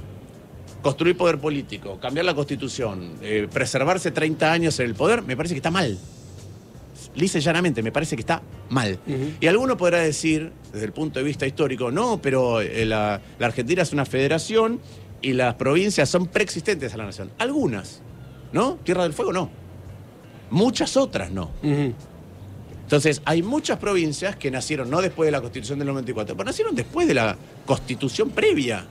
construir 0.83 1.17
poder 1.17 1.39
político, 1.39 1.99
cambiar 1.99 2.25
la 2.25 2.35
constitución, 2.35 3.13
eh, 3.21 3.47
preservarse 3.51 4.11
30 4.11 4.51
años 4.51 4.79
en 4.79 4.85
el 4.87 4.95
poder, 4.95 5.23
me 5.23 5.35
parece 5.35 5.55
que 5.55 5.59
está 5.59 5.71
mal. 5.71 5.97
Lisa 7.15 7.37
y 7.37 7.41
llanamente, 7.41 7.83
me 7.83 7.91
parece 7.91 8.15
que 8.15 8.21
está 8.21 8.41
mal. 8.69 8.99
Y 9.39 9.47
alguno 9.47 9.77
podrá 9.77 9.99
decir, 9.99 10.51
desde 10.71 10.85
el 10.85 10.93
punto 10.93 11.19
de 11.19 11.25
vista 11.25 11.45
histórico, 11.45 11.91
no, 11.91 12.21
pero 12.21 12.61
eh, 12.61 12.85
la, 12.85 13.21
la 13.39 13.45
Argentina 13.45 13.81
es 13.81 13.93
una 13.93 14.05
federación 14.05 14.79
y 15.21 15.33
las 15.33 15.55
provincias 15.55 16.09
son 16.09 16.27
preexistentes 16.27 16.93
a 16.93 16.97
la 16.97 17.05
nación. 17.05 17.31
Algunas, 17.37 18.01
¿no? 18.51 18.75
Tierra 18.83 19.03
del 19.03 19.13
Fuego 19.13 19.31
no. 19.33 19.49
Muchas 20.49 20.97
otras 20.97 21.31
no. 21.31 21.49
Entonces, 22.83 23.21
hay 23.25 23.41
muchas 23.41 23.79
provincias 23.79 24.35
que 24.35 24.51
nacieron 24.51 24.89
no 24.89 25.01
después 25.01 25.27
de 25.27 25.31
la 25.31 25.41
Constitución 25.41 25.79
del 25.79 25.87
94, 25.87 26.35
pero 26.35 26.45
nacieron 26.45 26.75
después 26.75 27.07
de 27.07 27.13
la 27.15 27.37
Constitución 27.65 28.29
previa. 28.29 28.85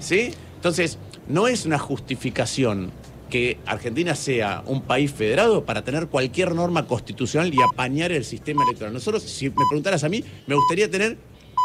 ¿Sí? 0.00 0.30
Entonces, 0.54 0.98
no 1.28 1.48
es 1.48 1.66
una 1.66 1.78
justificación 1.78 2.92
que 3.36 3.58
Argentina 3.66 4.14
sea 4.14 4.62
un 4.64 4.80
país 4.80 5.12
federado 5.12 5.66
para 5.66 5.84
tener 5.84 6.06
cualquier 6.06 6.54
norma 6.54 6.86
constitucional 6.86 7.52
y 7.52 7.60
apañar 7.60 8.10
el 8.10 8.24
sistema 8.24 8.64
electoral. 8.64 8.94
Nosotros, 8.94 9.24
si 9.24 9.50
me 9.50 9.56
preguntaras 9.68 10.04
a 10.04 10.08
mí, 10.08 10.24
me 10.46 10.54
gustaría 10.54 10.90
tener 10.90 11.18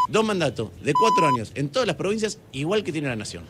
dos 0.10 0.26
mandatos 0.26 0.70
de 0.84 0.92
cuatro 0.92 1.30
años 1.30 1.54
en 1.56 1.70
todas 1.70 1.88
las 1.88 1.96
provincias, 1.96 2.40
igual 2.52 2.84
que 2.84 2.92
tiene 2.92 3.08
la 3.08 3.16
nación. 3.16 3.46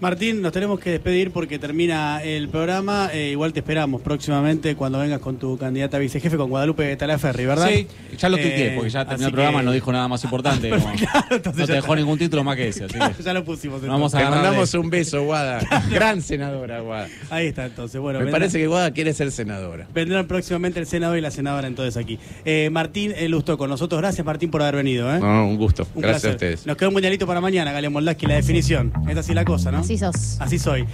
Martín, 0.00 0.40
nos 0.40 0.52
tenemos 0.52 0.80
que 0.80 0.90
despedir 0.92 1.30
porque 1.30 1.58
termina 1.58 2.22
el 2.22 2.48
programa. 2.48 3.10
Eh, 3.12 3.32
igual 3.32 3.52
te 3.52 3.60
esperamos 3.60 4.00
próximamente 4.00 4.74
cuando 4.74 4.98
vengas 4.98 5.20
con 5.20 5.36
tu 5.38 5.58
candidata 5.58 5.98
a 5.98 6.00
vicejefe 6.00 6.38
con 6.38 6.48
Guadalupe 6.48 6.96
Talaferri, 6.96 7.44
¿verdad? 7.44 7.68
Sí, 7.68 7.86
ya 8.18 8.30
lo 8.30 8.38
tuiteé, 8.38 8.68
Eh, 8.68 8.72
porque 8.76 8.88
ya 8.88 9.04
terminó 9.04 9.26
el 9.28 9.34
programa, 9.34 9.58
que- 9.58 9.64
no 9.66 9.72
dijo 9.72 9.92
nada 9.92 10.08
más 10.08 10.24
importante. 10.24 10.70
como- 10.70 10.94
Claro, 10.94 11.26
entonces 11.36 11.60
no 11.60 11.66
te 11.66 11.72
dejó 11.74 11.96
ningún 11.96 12.18
título 12.18 12.42
más 12.42 12.56
que 12.56 12.68
ese. 12.68 12.84
Así 12.86 12.94
que 13.18 13.22
ya 13.22 13.34
lo 13.34 13.44
pusimos. 13.44 13.82
Vamos 13.86 14.14
a 14.14 14.18
Te 14.20 14.24
mandamos 14.24 14.72
un 14.72 14.88
beso, 14.88 15.22
Guada. 15.22 15.60
Gran 15.90 16.22
senadora, 16.22 16.80
Guada. 16.80 17.08
Ahí 17.28 17.48
está, 17.48 17.66
entonces. 17.66 18.00
Bueno, 18.00 18.20
Me 18.20 18.30
parece 18.30 18.58
que 18.58 18.66
Guada 18.68 18.90
quiere 18.92 19.12
ser 19.12 19.30
senadora. 19.30 19.86
vendrán 19.92 20.26
próximamente 20.26 20.80
el 20.80 20.86
senador 20.86 21.18
y 21.18 21.20
la 21.20 21.30
senadora 21.30 21.66
entonces 21.68 21.98
aquí. 21.98 22.18
Eh, 22.46 22.70
Martín 22.72 23.12
eh, 23.14 23.28
Lustó 23.28 23.58
con 23.58 23.68
nosotros. 23.68 24.00
Gracias, 24.00 24.24
Martín, 24.24 24.50
por 24.50 24.62
haber 24.62 24.76
venido. 24.76 25.14
¿eh? 25.14 25.20
No, 25.20 25.46
un 25.46 25.58
gusto. 25.58 25.86
Un 25.94 26.00
Gracias 26.00 26.22
placer. 26.22 26.30
a 26.30 26.34
ustedes. 26.34 26.66
Nos 26.66 26.78
queda 26.78 26.88
un 26.88 26.94
mundialito 26.94 27.26
para 27.26 27.42
mañana, 27.42 27.70
Gale 27.72 27.90
Moldaski, 27.90 28.24
la 28.26 28.36
definición. 28.36 28.92
Es 29.06 29.18
así 29.18 29.34
la 29.34 29.44
cosa, 29.44 29.70
¿no? 29.70 29.84
Así 29.90 29.98
sos. 29.98 30.36
Así 30.40 30.56
soy. 30.56 30.86